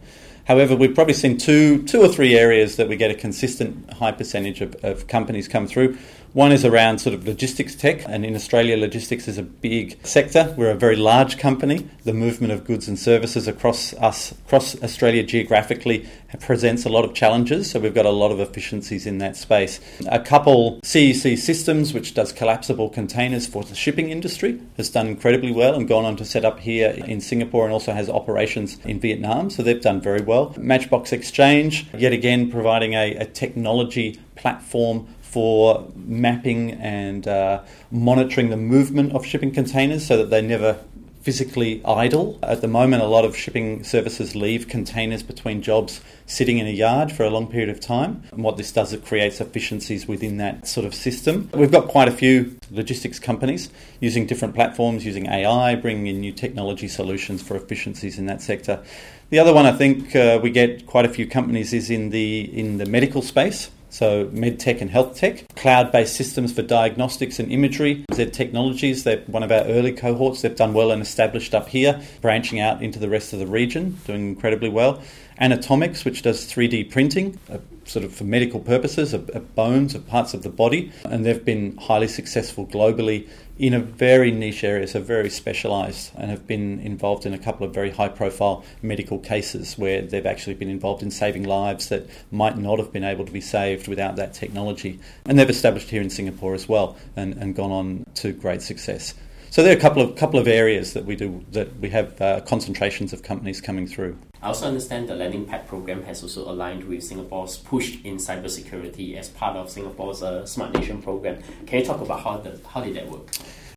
However, 0.45 0.75
we've 0.75 0.95
probably 0.95 1.13
seen 1.13 1.37
two, 1.37 1.83
two 1.83 2.01
or 2.01 2.07
three 2.07 2.35
areas 2.35 2.77
that 2.77 2.89
we 2.89 2.95
get 2.95 3.11
a 3.11 3.13
consistent 3.13 3.93
high 3.93 4.13
percentage 4.13 4.61
of, 4.61 4.75
of 4.83 5.05
companies 5.05 5.47
come 5.47 5.67
through. 5.67 5.95
One 6.33 6.51
is 6.51 6.63
around 6.63 6.99
sort 6.99 7.15
of 7.15 7.27
logistics 7.27 7.73
tech, 7.73 8.07
and 8.07 8.23
in 8.23 8.35
Australia, 8.35 8.77
logistics 8.77 9.27
is 9.27 9.39
a 9.39 9.43
big 9.43 10.05
sector. 10.05 10.53
We're 10.55 10.69
a 10.69 10.75
very 10.75 10.95
large 10.95 11.39
company. 11.39 11.89
The 12.03 12.13
movement 12.13 12.53
of 12.53 12.65
goods 12.65 12.87
and 12.87 12.99
services 12.99 13.47
across 13.47 13.95
us, 13.95 14.33
across 14.33 14.79
Australia 14.83 15.23
geographically, 15.23 16.07
presents 16.39 16.85
a 16.85 16.89
lot 16.89 17.03
of 17.03 17.15
challenges. 17.15 17.71
So 17.71 17.79
we've 17.79 17.95
got 17.95 18.05
a 18.05 18.11
lot 18.11 18.31
of 18.31 18.39
efficiencies 18.39 19.07
in 19.07 19.17
that 19.17 19.37
space. 19.37 19.79
A 20.07 20.19
couple 20.19 20.79
CEC 20.81 21.35
Systems, 21.35 21.95
which 21.95 22.13
does 22.13 22.31
collapsible 22.31 22.89
containers 22.89 23.47
for 23.47 23.63
the 23.63 23.73
shipping 23.73 24.11
industry, 24.11 24.61
has 24.77 24.87
done 24.91 25.07
incredibly 25.07 25.51
well 25.51 25.73
and 25.73 25.87
gone 25.87 26.05
on 26.05 26.15
to 26.17 26.25
set 26.25 26.45
up 26.45 26.59
here 26.59 26.91
in 27.07 27.21
Singapore 27.21 27.63
and 27.63 27.73
also 27.73 27.91
has 27.91 28.07
operations 28.07 28.77
in 28.85 28.99
Vietnam. 28.99 29.49
So 29.49 29.63
they've 29.63 29.81
done 29.81 29.99
very 29.99 30.21
well. 30.21 30.53
Matchbox 30.59 31.11
Exchange, 31.11 31.87
yet 31.97 32.13
again, 32.13 32.51
providing 32.51 32.93
a, 32.93 33.15
a 33.15 33.25
technology 33.25 34.19
platform 34.35 35.07
for 35.29 35.87
mapping 35.95 36.71
and 36.71 37.27
uh, 37.27 37.61
monitoring 37.91 38.49
the 38.49 38.57
movement 38.57 39.13
of 39.13 39.25
shipping 39.25 39.51
containers 39.51 40.05
so 40.05 40.17
that 40.17 40.29
they 40.29 40.41
never 40.41 40.79
physically 41.21 41.81
idle. 41.85 42.39
At 42.41 42.61
the 42.61 42.67
moment, 42.67 43.03
a 43.03 43.05
lot 43.05 43.25
of 43.25 43.35
shipping 43.35 43.83
services 43.83 44.35
leave 44.35 44.67
containers 44.67 45.21
between 45.21 45.61
jobs 45.61 46.01
sitting 46.25 46.57
in 46.57 46.65
a 46.65 46.71
yard 46.71 47.11
for 47.11 47.23
a 47.23 47.29
long 47.29 47.47
period 47.47 47.69
of 47.69 47.79
time. 47.79 48.23
And 48.31 48.43
what 48.43 48.57
this 48.57 48.71
does, 48.71 48.93
it 48.93 49.05
creates 49.05 49.39
efficiencies 49.41 50.07
within 50.07 50.37
that 50.37 50.67
sort 50.67 50.87
of 50.87 50.95
system. 50.95 51.49
We've 51.53 51.71
got 51.71 51.87
quite 51.87 52.07
a 52.07 52.11
few 52.11 52.57
logistics 52.71 53.19
companies 53.19 53.69
using 53.99 54.25
different 54.25 54.55
platforms, 54.55 55.05
using 55.05 55.27
AI, 55.27 55.75
bringing 55.75 56.07
in 56.07 56.21
new 56.21 56.31
technology 56.31 56.87
solutions 56.87 57.43
for 57.43 57.55
efficiencies 57.55 58.17
in 58.17 58.25
that 58.27 58.41
sector. 58.41 58.83
The 59.29 59.37
other 59.37 59.53
one 59.53 59.67
I 59.67 59.73
think 59.73 60.15
uh, 60.15 60.39
we 60.41 60.49
get 60.49 60.87
quite 60.87 61.05
a 61.05 61.09
few 61.09 61.27
companies 61.27 61.73
is 61.73 61.91
in 61.91 62.09
the 62.09 62.41
in 62.57 62.79
the 62.79 62.85
medical 62.85 63.21
space. 63.21 63.69
So, 63.89 64.25
medtech 64.27 64.81
and 64.81 64.89
health 64.89 65.15
tech, 65.15 65.43
cloud 65.55 65.91
based 65.91 66.15
systems 66.15 66.53
for 66.53 66.61
diagnostics 66.61 67.39
and 67.39 67.51
imagery. 67.51 68.05
Z 68.13 68.29
Technologies, 68.29 69.03
they're 69.03 69.21
one 69.21 69.43
of 69.43 69.51
our 69.51 69.63
early 69.63 69.91
cohorts. 69.91 70.41
They've 70.41 70.55
done 70.55 70.73
well 70.73 70.91
and 70.91 71.01
established 71.01 71.55
up 71.55 71.69
here, 71.69 72.01
branching 72.21 72.59
out 72.59 72.83
into 72.83 72.99
the 72.99 73.09
rest 73.09 73.33
of 73.33 73.39
the 73.39 73.47
region, 73.47 73.97
doing 74.05 74.29
incredibly 74.29 74.69
well. 74.69 75.01
Anatomics, 75.39 76.05
which 76.05 76.21
does 76.21 76.45
3D 76.45 76.91
printing, 76.91 77.39
uh, 77.49 77.57
sort 77.85 78.05
of 78.05 78.13
for 78.13 78.25
medical 78.25 78.59
purposes, 78.59 79.13
of, 79.13 79.29
of 79.29 79.55
bones, 79.55 79.95
of 79.95 80.05
parts 80.07 80.33
of 80.33 80.43
the 80.43 80.49
body. 80.49 80.91
And 81.05 81.25
they've 81.25 81.43
been 81.43 81.77
highly 81.77 82.07
successful 82.07 82.67
globally 82.67 83.27
in 83.59 83.73
a 83.73 83.79
very 83.79 84.31
niche 84.31 84.63
area, 84.63 84.87
so 84.87 85.01
very 85.01 85.29
specialised, 85.29 86.13
and 86.15 86.31
have 86.31 86.47
been 86.47 86.79
involved 86.79 87.25
in 87.25 87.33
a 87.33 87.37
couple 87.37 87.67
of 87.67 87.73
very 87.73 87.91
high 87.91 88.07
profile 88.07 88.63
medical 88.81 89.19
cases 89.19 89.77
where 89.77 90.01
they've 90.01 90.25
actually 90.25 90.53
been 90.53 90.69
involved 90.69 91.03
in 91.03 91.11
saving 91.11 91.43
lives 91.43 91.89
that 91.89 92.07
might 92.31 92.57
not 92.57 92.79
have 92.79 92.93
been 92.93 93.03
able 93.03 93.25
to 93.25 93.31
be 93.33 93.41
saved 93.41 93.89
without 93.89 94.15
that 94.15 94.33
technology. 94.33 94.97
And 95.25 95.37
they've 95.37 95.49
established 95.49 95.89
here 95.89 96.01
in 96.01 96.09
Singapore 96.09 96.53
as 96.53 96.69
well 96.69 96.95
and, 97.17 97.33
and 97.33 97.53
gone 97.53 97.71
on 97.71 98.05
to 98.15 98.31
great 98.31 98.61
success. 98.61 99.13
So 99.49 99.61
there 99.61 99.73
are 99.73 99.77
a 99.77 99.81
couple 99.81 100.01
of 100.03 100.15
couple 100.15 100.39
of 100.39 100.47
areas 100.47 100.93
that 100.93 101.05
we 101.05 101.15
do 101.15 101.43
that 101.51 101.75
we 101.79 101.89
have 101.89 102.21
uh, 102.21 102.41
concentrations 102.41 103.13
of 103.13 103.23
companies 103.23 103.59
coming 103.59 103.87
through. 103.87 104.17
I 104.41 104.47
also 104.47 104.67
understand 104.67 105.09
the 105.09 105.15
Landing 105.15 105.45
Pad 105.45 105.67
program 105.67 106.03
has 106.03 106.23
also 106.23 106.49
aligned 106.49 106.85
with 106.85 107.03
Singapore's 107.03 107.57
push 107.57 107.97
in 108.05 108.15
cybersecurity 108.15 109.17
as 109.17 109.27
part 109.27 109.57
of 109.57 109.69
Singapore's 109.69 110.23
uh, 110.23 110.45
Smart 110.45 110.73
Nation 110.73 111.01
program. 111.01 111.43
Can 111.65 111.79
you 111.79 111.85
talk 111.85 111.99
about 111.99 112.21
how 112.21 112.37
the, 112.37 112.57
how 112.69 112.81
did 112.81 112.95
that 112.95 113.09
work? 113.09 113.27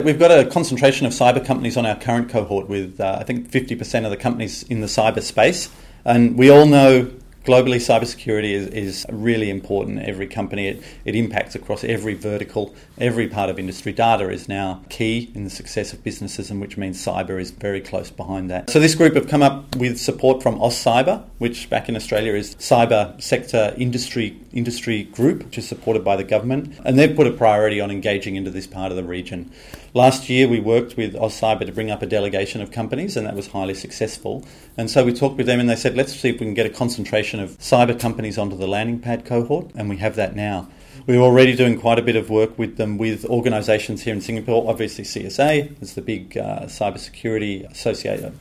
We've 0.01 0.19
got 0.19 0.31
a 0.31 0.49
concentration 0.49 1.05
of 1.07 1.13
cyber 1.13 1.45
companies 1.45 1.77
on 1.77 1.85
our 1.85 1.97
current 1.97 2.29
cohort, 2.29 2.69
with 2.69 3.01
uh, 3.01 3.19
I 3.21 3.25
think 3.25 3.51
50% 3.51 4.05
of 4.05 4.11
the 4.11 4.17
companies 4.17 4.63
in 4.65 4.81
the 4.81 4.87
cyber 4.87 5.23
space, 5.23 5.69
and 6.05 6.39
we 6.39 6.49
all 6.51 6.67
know 6.67 7.11
globally, 7.45 7.77
cybersecurity 7.77 8.53
is, 8.53 8.67
is 8.69 9.07
really 9.11 9.51
important. 9.51 10.01
Every 10.01 10.27
company, 10.27 10.69
it, 10.69 10.83
it 11.05 11.15
impacts 11.15 11.55
across 11.55 11.85
every 11.85 12.15
vertical, 12.15 12.75
every 12.99 13.29
part 13.29 13.51
of 13.51 13.59
industry. 13.59 13.93
Data 13.93 14.31
is 14.31 14.49
now 14.49 14.83
key 14.89 15.31
in 15.35 15.45
the 15.45 15.51
success 15.51 15.93
of 15.93 16.03
businesses, 16.05 16.51
and 16.51 16.61
which 16.61 16.77
means 16.77 17.05
cyber 17.05 17.41
is 17.41 17.51
very 17.51 17.81
close 17.81 18.11
behind 18.11 18.51
that. 18.51 18.71
So, 18.71 18.81
this 18.81 18.95
group 18.95 19.15
have 19.15 19.29
come 19.29 19.43
up 19.43 19.77
with 19.77 19.99
support 19.99 20.43
from 20.43 20.59
AusCyber, 20.59 21.25
which 21.39 21.69
back 21.69 21.89
in 21.89 21.97
Australia 21.97 22.35
is 22.35 22.55
cyber 22.57 23.21
sector 23.21 23.75
industry 23.77 24.39
industry 24.53 25.05
group, 25.05 25.45
which 25.45 25.59
is 25.59 25.69
supported 25.69 26.05
by 26.05 26.17
the 26.17 26.25
government, 26.25 26.75
and 26.85 26.99
they've 26.99 27.17
put 27.17 27.27
a 27.27 27.33
priority 27.33 27.81
on 27.81 27.91
engaging 27.91 28.37
into 28.37 28.51
this 28.51 28.67
part 28.67 28.93
of 28.93 28.97
the 28.97 29.05
region. 29.05 29.51
Last 29.95 30.31
year, 30.31 30.49
we 30.49 30.59
worked 30.59 30.97
with 30.97 31.13
AusCyber 31.13 31.67
to 31.67 31.73
bring 31.73 31.91
up 31.91 32.01
a 32.01 32.07
delegation 32.07 32.63
of 32.63 32.71
companies, 32.71 33.15
and 33.15 33.27
that 33.27 33.37
was 33.37 33.49
highly 33.49 33.75
successful. 33.75 34.43
And 34.75 34.91
so 34.91 35.05
we 35.05 35.13
talked 35.13 35.37
with 35.37 35.45
them, 35.45 35.61
and 35.61 35.69
they 35.69 35.77
said, 35.77 35.99
let's 35.99 36.15
see 36.19 36.31
if 36.31 36.41
we 36.41 36.47
can 36.47 36.55
get 36.55 36.65
a 36.65 36.71
concentration 36.71 37.41
of 37.41 37.59
cyber 37.59 37.99
companies 38.01 38.39
onto 38.39 38.57
the 38.57 38.67
landing 38.67 39.01
pad 39.01 39.27
cohort, 39.27 39.71
and 39.75 39.91
we 39.91 39.99
have 39.99 40.17
that 40.17 40.35
now. 40.35 40.67
We're 41.07 41.21
already 41.21 41.55
doing 41.55 41.79
quite 41.79 41.99
a 41.99 42.03
bit 42.03 42.17
of 42.17 42.31
work 42.31 42.59
with 42.59 42.79
them 42.79 42.97
with 42.97 43.27
organisations 43.27 44.01
here 44.01 44.15
in 44.15 44.23
Singapore. 44.23 44.67
Obviously, 44.71 45.05
CSA 45.05 45.83
is 45.83 45.93
the 45.93 46.01
big 46.01 46.39
uh, 46.39 46.61
cybersecurity 46.63 47.71
associator 47.71 48.33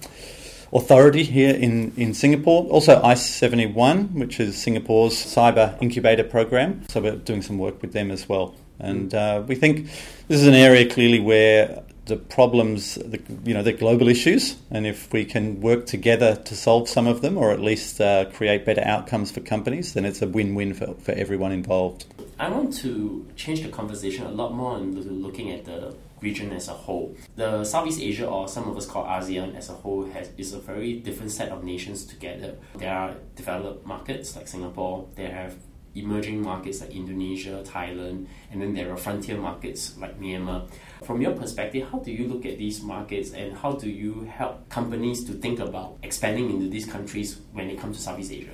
authority 0.74 1.24
here 1.24 1.54
in, 1.54 1.92
in 1.98 2.14
Singapore. 2.14 2.64
Also, 2.68 3.02
ICE 3.04 3.26
71, 3.26 4.14
which 4.14 4.40
is 4.40 4.56
Singapore's 4.56 5.16
cyber 5.16 5.78
incubator 5.82 6.24
program. 6.24 6.88
So, 6.88 7.02
we're 7.02 7.18
doing 7.18 7.42
some 7.42 7.58
work 7.58 7.82
with 7.82 7.92
them 7.92 8.10
as 8.10 8.30
well. 8.30 8.56
And 8.82 9.14
uh, 9.14 9.44
we 9.48 9.56
think 9.56 9.86
this 10.28 10.42
is 10.42 10.48
an 10.48 10.54
area 10.54 10.90
clearly 10.90 11.20
where 11.20 11.84
the 12.06 12.18
problems, 12.18 12.96
the, 12.96 13.22
you 13.46 13.54
know, 13.54 13.64
the 13.64 13.72
global 13.72 14.08
issues, 14.08 14.58
and 14.72 14.88
if 14.88 15.14
we 15.14 15.24
can 15.24 15.62
work 15.62 15.86
together 15.86 16.36
to 16.36 16.56
solve 16.56 16.90
some 16.90 17.08
of 17.08 17.22
them, 17.22 17.38
or 17.38 17.52
at 17.52 17.62
least 17.62 18.02
uh, 18.02 18.26
create 18.32 18.66
better 18.66 18.82
outcomes 18.82 19.32
for 19.32 19.40
companies, 19.40 19.94
then 19.94 20.04
it's 20.04 20.22
a 20.22 20.28
win-win 20.28 20.74
for, 20.74 20.94
for 20.96 21.12
everyone 21.12 21.52
involved. 21.52 22.06
I 22.40 22.50
want 22.50 22.74
to 22.78 23.28
change 23.36 23.62
the 23.62 23.70
conversation 23.70 24.26
a 24.26 24.32
lot 24.32 24.54
more 24.54 24.74
on 24.74 25.00
looking 25.22 25.52
at 25.52 25.66
the 25.66 25.96
region 26.22 26.52
as 26.54 26.68
a 26.68 26.74
whole. 26.74 27.16
The 27.36 27.64
Southeast 27.64 28.02
Asia, 28.02 28.26
or 28.26 28.48
some 28.48 28.68
of 28.70 28.76
us 28.78 28.86
call 28.86 29.06
ASEAN 29.06 29.56
as 29.56 29.70
a 29.70 29.74
whole, 29.74 30.06
has 30.06 30.30
is 30.38 30.54
a 30.54 30.60
very 30.60 30.94
different 30.94 31.32
set 31.32 31.50
of 31.50 31.64
nations 31.64 32.06
together. 32.06 32.56
There 32.76 32.94
are 32.94 33.16
developed 33.36 33.86
markets 33.86 34.36
like 34.36 34.48
Singapore. 34.48 35.08
There 35.16 35.32
have 35.32 35.56
emerging 35.96 36.42
markets 36.42 36.82
like 36.82 36.92
Indonesia, 36.92 37.64
Thailand, 37.66 38.28
and 38.52 38.62
then 38.62 38.74
there 38.74 38.92
are 38.92 38.98
frontier 38.98 39.38
markets 39.38 39.98
like 39.98 40.20
Myanmar. 40.20 40.70
From 41.04 41.22
your 41.22 41.34
perspective, 41.34 41.88
how 41.92 42.00
do 42.00 42.12
you 42.12 42.28
look 42.28 42.46
at 42.46 42.58
these 42.58 42.82
markets 42.82 43.32
and 43.32 43.58
how 43.58 43.74
do 43.74 43.90
you 43.90 44.24
help 44.24 44.70
companies 44.70 45.24
to 45.26 45.34
think 45.34 45.60
about 45.60 45.98
expanding 46.04 46.50
into 46.50 46.70
these 46.70 46.86
countries 46.86 47.40
when 47.54 47.70
it 47.70 47.80
comes 47.80 47.98
to 47.98 48.04
Southeast 48.04 48.32
Asia? 48.32 48.54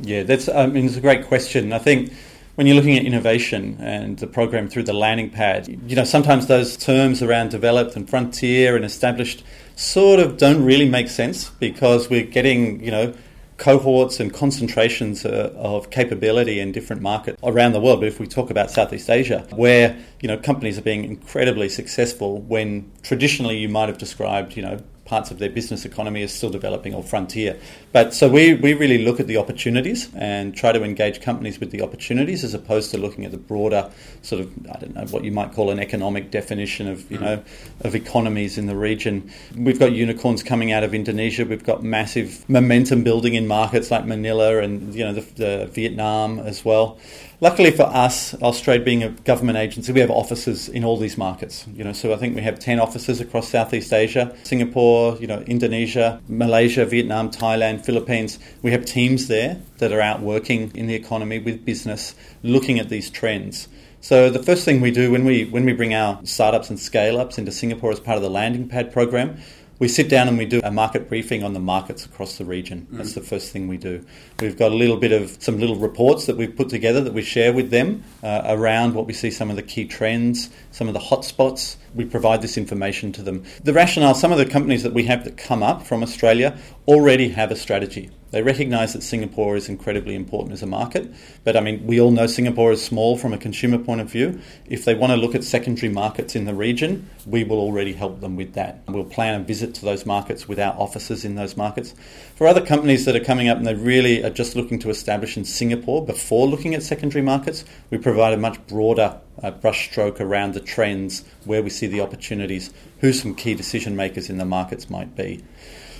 Yeah, 0.00 0.22
that's 0.22 0.48
I 0.48 0.66
mean 0.66 0.86
it's 0.86 0.96
a 0.96 1.00
great 1.00 1.26
question. 1.26 1.72
I 1.72 1.78
think 1.78 2.12
when 2.54 2.66
you're 2.66 2.76
looking 2.76 2.96
at 2.96 3.04
innovation 3.04 3.76
and 3.80 4.18
the 4.18 4.26
program 4.26 4.68
through 4.68 4.82
the 4.82 4.92
landing 4.92 5.30
pad, 5.30 5.68
you 5.86 5.96
know, 5.96 6.04
sometimes 6.04 6.46
those 6.46 6.76
terms 6.76 7.22
around 7.22 7.50
developed 7.50 7.96
and 7.96 8.08
frontier 8.08 8.76
and 8.76 8.84
established 8.84 9.44
sort 9.76 10.20
of 10.20 10.36
don't 10.36 10.64
really 10.64 10.88
make 10.88 11.08
sense 11.08 11.50
because 11.58 12.10
we're 12.10 12.24
getting, 12.24 12.82
you 12.84 12.90
know, 12.90 13.14
cohorts 13.60 14.20
and 14.20 14.32
concentrations 14.32 15.26
uh, 15.26 15.52
of 15.54 15.90
capability 15.90 16.58
in 16.60 16.72
different 16.72 17.02
markets 17.02 17.38
around 17.42 17.72
the 17.72 17.80
world. 17.80 18.00
But 18.00 18.08
if 18.08 18.18
we 18.18 18.26
talk 18.26 18.50
about 18.50 18.70
Southeast 18.70 19.08
Asia, 19.10 19.46
where 19.50 19.96
you 20.20 20.28
know 20.28 20.38
companies 20.38 20.78
are 20.78 20.82
being 20.82 21.04
incredibly 21.04 21.68
successful, 21.68 22.40
when 22.40 22.90
traditionally 23.02 23.58
you 23.58 23.68
might 23.68 23.88
have 23.88 23.98
described 23.98 24.56
you 24.56 24.62
know 24.62 24.82
parts 25.10 25.32
of 25.32 25.40
their 25.40 25.50
business 25.50 25.84
economy 25.84 26.22
is 26.22 26.32
still 26.32 26.50
developing 26.50 26.94
or 26.94 27.02
frontier. 27.02 27.58
But 27.90 28.14
so 28.14 28.28
we, 28.28 28.54
we 28.54 28.74
really 28.74 28.98
look 28.98 29.18
at 29.18 29.26
the 29.26 29.38
opportunities 29.38 30.08
and 30.14 30.54
try 30.54 30.70
to 30.70 30.84
engage 30.84 31.20
companies 31.20 31.58
with 31.58 31.72
the 31.72 31.82
opportunities 31.82 32.44
as 32.44 32.54
opposed 32.54 32.92
to 32.92 32.96
looking 32.96 33.24
at 33.24 33.32
the 33.32 33.36
broader 33.36 33.90
sort 34.22 34.40
of 34.40 34.52
I 34.72 34.78
don't 34.78 34.94
know 34.94 35.06
what 35.06 35.24
you 35.24 35.32
might 35.32 35.52
call 35.52 35.70
an 35.70 35.80
economic 35.80 36.30
definition 36.30 36.86
of 36.86 37.10
you 37.10 37.18
mm. 37.18 37.22
know 37.22 37.42
of 37.80 37.96
economies 37.96 38.56
in 38.56 38.66
the 38.66 38.76
region. 38.76 39.32
We've 39.56 39.80
got 39.80 39.90
unicorns 39.90 40.44
coming 40.44 40.70
out 40.70 40.84
of 40.84 40.94
Indonesia. 40.94 41.44
We've 41.44 41.64
got 41.64 41.82
massive 41.82 42.48
momentum 42.48 43.02
building 43.02 43.34
in 43.34 43.48
markets 43.48 43.90
like 43.90 44.06
Manila 44.06 44.58
and 44.58 44.94
you 44.94 45.04
know 45.04 45.12
the, 45.12 45.22
the 45.34 45.66
Vietnam 45.72 46.38
as 46.38 46.64
well. 46.64 47.00
Luckily 47.42 47.70
for 47.70 47.84
us, 47.84 48.34
Austrade 48.34 48.84
being 48.84 49.02
a 49.02 49.08
government 49.08 49.56
agency, 49.56 49.94
we 49.94 50.00
have 50.00 50.10
offices 50.10 50.68
in 50.68 50.84
all 50.84 50.98
these 50.98 51.16
markets. 51.16 51.66
You 51.74 51.84
know, 51.84 51.94
so 51.94 52.12
I 52.12 52.16
think 52.16 52.36
we 52.36 52.42
have 52.42 52.58
ten 52.58 52.78
offices 52.78 53.18
across 53.18 53.48
Southeast 53.48 53.94
Asia, 53.94 54.36
Singapore, 54.42 55.16
you 55.16 55.26
know, 55.26 55.40
Indonesia, 55.46 56.20
Malaysia, 56.28 56.84
Vietnam, 56.84 57.30
Thailand, 57.30 57.82
Philippines. 57.82 58.38
We 58.60 58.72
have 58.72 58.84
teams 58.84 59.28
there 59.28 59.62
that 59.78 59.90
are 59.90 60.02
out 60.02 60.20
working 60.20 60.70
in 60.74 60.86
the 60.86 60.94
economy 60.94 61.38
with 61.38 61.64
business, 61.64 62.14
looking 62.42 62.78
at 62.78 62.90
these 62.90 63.08
trends. 63.08 63.68
So 64.02 64.28
the 64.28 64.42
first 64.42 64.66
thing 64.66 64.82
we 64.82 64.90
do 64.90 65.10
when 65.10 65.24
we 65.24 65.46
when 65.46 65.64
we 65.64 65.72
bring 65.72 65.94
our 65.94 66.20
startups 66.24 66.68
and 66.68 66.78
scale 66.78 67.18
ups 67.18 67.38
into 67.38 67.52
Singapore 67.52 67.90
as 67.90 68.00
part 68.00 68.16
of 68.16 68.22
the 68.22 68.30
landing 68.30 68.68
pad 68.68 68.92
program, 68.92 69.38
we 69.80 69.88
sit 69.88 70.08
down 70.08 70.28
and 70.28 70.38
we 70.38 70.44
do 70.44 70.60
a 70.62 70.70
market 70.70 71.08
briefing 71.08 71.42
on 71.42 71.54
the 71.54 71.60
markets 71.60 72.04
across 72.04 72.38
the 72.38 72.44
region. 72.44 72.86
Mm. 72.92 72.98
That's 72.98 73.14
the 73.14 73.22
first 73.22 73.50
thing 73.50 73.66
we 73.66 73.78
do. 73.78 74.04
We've 74.38 74.56
got 74.56 74.70
a 74.70 74.74
little 74.74 74.98
bit 74.98 75.10
of 75.10 75.42
some 75.42 75.58
little 75.58 75.76
reports 75.76 76.26
that 76.26 76.36
we've 76.36 76.54
put 76.54 76.68
together 76.68 77.00
that 77.00 77.14
we 77.14 77.22
share 77.22 77.52
with 77.52 77.70
them 77.70 78.04
uh, 78.22 78.42
around 78.44 78.94
what 78.94 79.06
we 79.06 79.14
see 79.14 79.30
some 79.30 79.48
of 79.50 79.56
the 79.56 79.62
key 79.62 79.86
trends, 79.86 80.50
some 80.70 80.86
of 80.86 80.94
the 80.94 81.00
hotspots. 81.00 81.76
We 81.94 82.04
provide 82.04 82.42
this 82.42 82.58
information 82.58 83.10
to 83.12 83.22
them. 83.22 83.42
The 83.64 83.72
rationale 83.72 84.14
some 84.14 84.32
of 84.32 84.38
the 84.38 84.46
companies 84.46 84.82
that 84.82 84.92
we 84.92 85.04
have 85.04 85.24
that 85.24 85.38
come 85.38 85.62
up 85.62 85.82
from 85.86 86.02
Australia 86.02 86.58
already 86.86 87.30
have 87.30 87.50
a 87.50 87.56
strategy. 87.56 88.10
They 88.30 88.42
recognise 88.42 88.92
that 88.92 89.02
Singapore 89.02 89.56
is 89.56 89.68
incredibly 89.68 90.14
important 90.14 90.52
as 90.52 90.62
a 90.62 90.66
market, 90.66 91.12
but 91.42 91.56
I 91.56 91.60
mean, 91.60 91.84
we 91.84 92.00
all 92.00 92.12
know 92.12 92.28
Singapore 92.28 92.70
is 92.70 92.84
small 92.84 93.16
from 93.16 93.32
a 93.32 93.38
consumer 93.38 93.78
point 93.78 94.00
of 94.00 94.10
view. 94.10 94.40
If 94.66 94.84
they 94.84 94.94
want 94.94 95.12
to 95.12 95.16
look 95.16 95.34
at 95.34 95.42
secondary 95.42 95.92
markets 95.92 96.36
in 96.36 96.44
the 96.44 96.54
region, 96.54 97.10
we 97.26 97.42
will 97.42 97.58
already 97.58 97.92
help 97.92 98.20
them 98.20 98.36
with 98.36 98.54
that. 98.54 98.82
We'll 98.86 99.04
plan 99.04 99.40
a 99.40 99.44
visit 99.44 99.74
to 99.76 99.84
those 99.84 100.06
markets 100.06 100.46
with 100.46 100.60
our 100.60 100.74
offices 100.74 101.24
in 101.24 101.34
those 101.34 101.56
markets. 101.56 101.94
For 102.36 102.46
other 102.46 102.64
companies 102.64 103.04
that 103.04 103.16
are 103.16 103.24
coming 103.24 103.48
up 103.48 103.58
and 103.58 103.66
they 103.66 103.74
really 103.74 104.22
are 104.22 104.30
just 104.30 104.54
looking 104.54 104.78
to 104.80 104.90
establish 104.90 105.36
in 105.36 105.44
Singapore 105.44 106.04
before 106.06 106.46
looking 106.46 106.74
at 106.74 106.84
secondary 106.84 107.22
markets, 107.22 107.64
we 107.90 107.98
provide 107.98 108.32
a 108.32 108.38
much 108.38 108.64
broader 108.68 109.18
uh, 109.42 109.50
brushstroke 109.50 110.20
around 110.20 110.54
the 110.54 110.60
trends, 110.60 111.24
where 111.44 111.62
we 111.62 111.70
see 111.70 111.86
the 111.86 112.00
opportunities, 112.00 112.72
who 113.00 113.12
some 113.12 113.34
key 113.34 113.54
decision 113.54 113.96
makers 113.96 114.30
in 114.30 114.38
the 114.38 114.44
markets 114.44 114.88
might 114.88 115.16
be. 115.16 115.42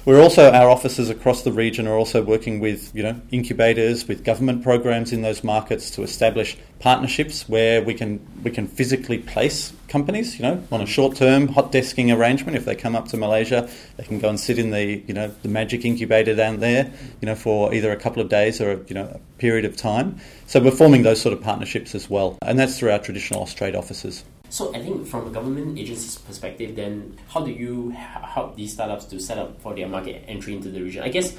We're 0.07 0.23
also 0.23 0.51
our 0.51 0.71
offices 0.71 1.11
across 1.11 1.43
the 1.43 1.53
region 1.53 1.87
are 1.87 1.95
also 1.95 2.23
working 2.23 2.59
with 2.59 2.91
you 2.95 3.03
know 3.03 3.21
incubators, 3.31 4.09
with 4.09 4.25
government 4.25 4.63
programs 4.63 5.13
in 5.13 5.21
those 5.21 5.45
markets 5.45 5.91
to 5.91 6.03
establish 6.03 6.57
partnerships 6.79 7.47
where 7.51 7.83
we 7.83 7.93
can 7.93 8.19
we 8.43 8.51
can 8.51 8.67
physically 8.67 9.19
place 9.19 9.75
companies. 9.89 10.39
You 10.39 10.45
know, 10.45 10.65
on 10.73 10.81
a 10.81 10.87
short 10.87 11.17
term 11.17 11.49
hot 11.49 11.71
desking 11.71 12.17
arrangement. 12.17 12.57
If 12.57 12.65
they 12.65 12.75
come 12.75 12.97
up 12.97 13.09
to 13.09 13.19
Malaysia, 13.19 13.69
they 13.99 14.05
can 14.05 14.19
go 14.19 14.31
and 14.31 14.41
sit 14.41 14.59
in 14.59 14.71
the 14.71 15.03
you 15.07 15.13
know 15.13 15.35
the 15.43 15.49
magic 15.49 15.85
incubator 15.85 16.35
down 16.35 16.61
there. 16.61 16.91
You 17.21 17.27
know, 17.27 17.35
for 17.35 17.75
either 17.75 17.93
a 17.93 17.97
couple 17.97 18.23
of 18.23 18.31
days 18.31 18.59
or 18.59 18.83
you 18.89 18.95
know 18.95 19.05
a 19.05 19.21
period 19.39 19.67
of 19.67 19.77
time. 19.77 20.19
So 20.47 20.61
we're 20.61 20.71
forming 20.71 21.03
those 21.03 21.21
sort 21.21 21.35
of 21.35 21.43
partnerships 21.43 21.95
as 21.95 22.09
well, 22.09 22.39
and 22.41 22.59
that's 22.59 22.79
through 22.79 22.93
our 22.93 23.01
traditional 23.01 23.45
Austrade 23.45 23.77
offices. 23.77 24.25
So 24.51 24.75
I 24.75 24.81
think 24.81 25.07
from 25.07 25.29
a 25.29 25.31
government 25.31 25.79
agency's 25.79 26.19
perspective, 26.19 26.75
then 26.75 27.17
how 27.29 27.41
do 27.41 27.53
you 27.53 27.91
help 27.91 28.57
these 28.57 28.73
startups 28.73 29.05
to 29.07 29.21
set 29.21 29.39
up 29.39 29.61
for 29.63 29.75
their 29.75 29.89
market 29.89 30.25
entry 30.27 30.55
into 30.55 30.71
the 30.71 30.83
region? 30.83 31.05
I 31.05 31.09
guess 31.09 31.37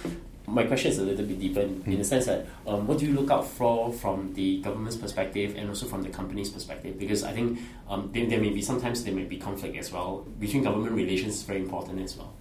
my 0.48 0.64
question 0.64 0.92
is 0.92 0.98
a 0.98 1.04
little 1.04 1.26
bit 1.26 1.40
deeper 1.40 1.60
in, 1.60 1.84
in 1.86 1.98
the 1.98 2.06
sense 2.06 2.26
that 2.26 2.48
um, 2.66 2.88
what 2.88 3.00
do 3.00 3.06
you 3.06 3.14
look 3.14 3.30
out 3.30 3.46
for 3.46 3.92
from 3.92 4.34
the 4.34 4.62
government's 4.62 4.96
perspective 4.96 5.56
and 5.58 5.68
also 5.68 5.86
from 5.86 6.04
the 6.04 6.10
company's 6.10 6.50
perspective? 6.50 6.98
Because 6.98 7.24
I 7.24 7.34
think 7.34 7.60
um, 7.90 8.10
there, 8.14 8.26
there, 8.26 8.40
may 8.40 8.50
be 8.50 8.62
sometimes 8.62 9.04
there 9.04 9.14
may 9.14 9.26
be 9.26 9.38
conflict 9.38 9.76
as 9.76 9.92
well 9.92 10.26
between 10.40 10.64
government 10.64 10.94
relations 10.94 11.36
is 11.36 11.44
very 11.44 11.60
important 11.60 12.02
as 12.02 12.16
well. 12.16 12.34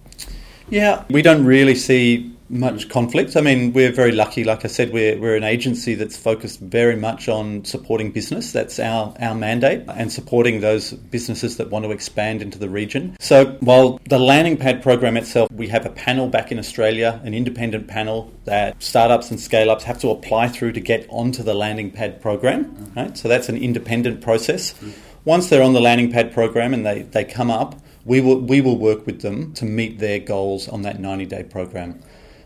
Yeah, 0.69 1.03
we 1.09 1.21
don't 1.21 1.45
really 1.45 1.75
see 1.75 2.33
much 2.51 2.89
conflict. 2.89 3.35
I 3.37 3.41
mean, 3.41 3.73
we're 3.73 3.91
very 3.91 4.11
lucky. 4.11 4.43
Like 4.43 4.65
I 4.65 4.67
said, 4.67 4.91
we're, 4.91 5.17
we're 5.17 5.35
an 5.35 5.43
agency 5.43 5.95
that's 5.95 6.17
focused 6.17 6.59
very 6.59 6.95
much 6.95 7.29
on 7.29 7.63
supporting 7.65 8.11
business. 8.11 8.51
That's 8.51 8.79
our, 8.79 9.15
our 9.19 9.33
mandate 9.33 9.83
and 9.87 10.11
supporting 10.11 10.59
those 10.59 10.91
businesses 10.91 11.57
that 11.57 11.69
want 11.69 11.85
to 11.85 11.91
expand 11.91 12.41
into 12.41 12.59
the 12.59 12.69
region. 12.69 13.15
So 13.19 13.57
while 13.61 13.99
the 14.09 14.19
landing 14.19 14.57
pad 14.57 14.83
program 14.83 15.17
itself, 15.17 15.49
we 15.51 15.69
have 15.69 15.85
a 15.85 15.89
panel 15.89 16.27
back 16.27 16.51
in 16.51 16.59
Australia, 16.59 17.21
an 17.23 17.33
independent 17.33 17.87
panel 17.87 18.31
that 18.45 18.81
startups 18.83 19.31
and 19.31 19.39
scale 19.39 19.71
ups 19.71 19.85
have 19.85 19.99
to 19.99 20.09
apply 20.09 20.49
through 20.49 20.73
to 20.73 20.81
get 20.81 21.07
onto 21.09 21.43
the 21.43 21.53
landing 21.53 21.91
pad 21.91 22.21
program. 22.21 22.91
Right? 22.95 23.17
So 23.17 23.27
that's 23.27 23.49
an 23.49 23.57
independent 23.57 24.21
process. 24.21 24.75
Once 25.23 25.49
they're 25.49 25.63
on 25.63 25.73
the 25.73 25.81
landing 25.81 26.11
pad 26.11 26.33
program 26.33 26.73
and 26.73 26.85
they, 26.85 27.03
they 27.03 27.23
come 27.23 27.49
up, 27.49 27.79
we 28.05 28.19
will, 28.19 28.39
we 28.39 28.61
will 28.61 28.77
work 28.77 29.05
with 29.05 29.21
them 29.21 29.53
to 29.53 29.65
meet 29.65 29.99
their 29.99 30.19
goals 30.19 30.67
on 30.67 30.81
that 30.81 30.99
90 30.99 31.25
day 31.25 31.43
program. 31.43 32.01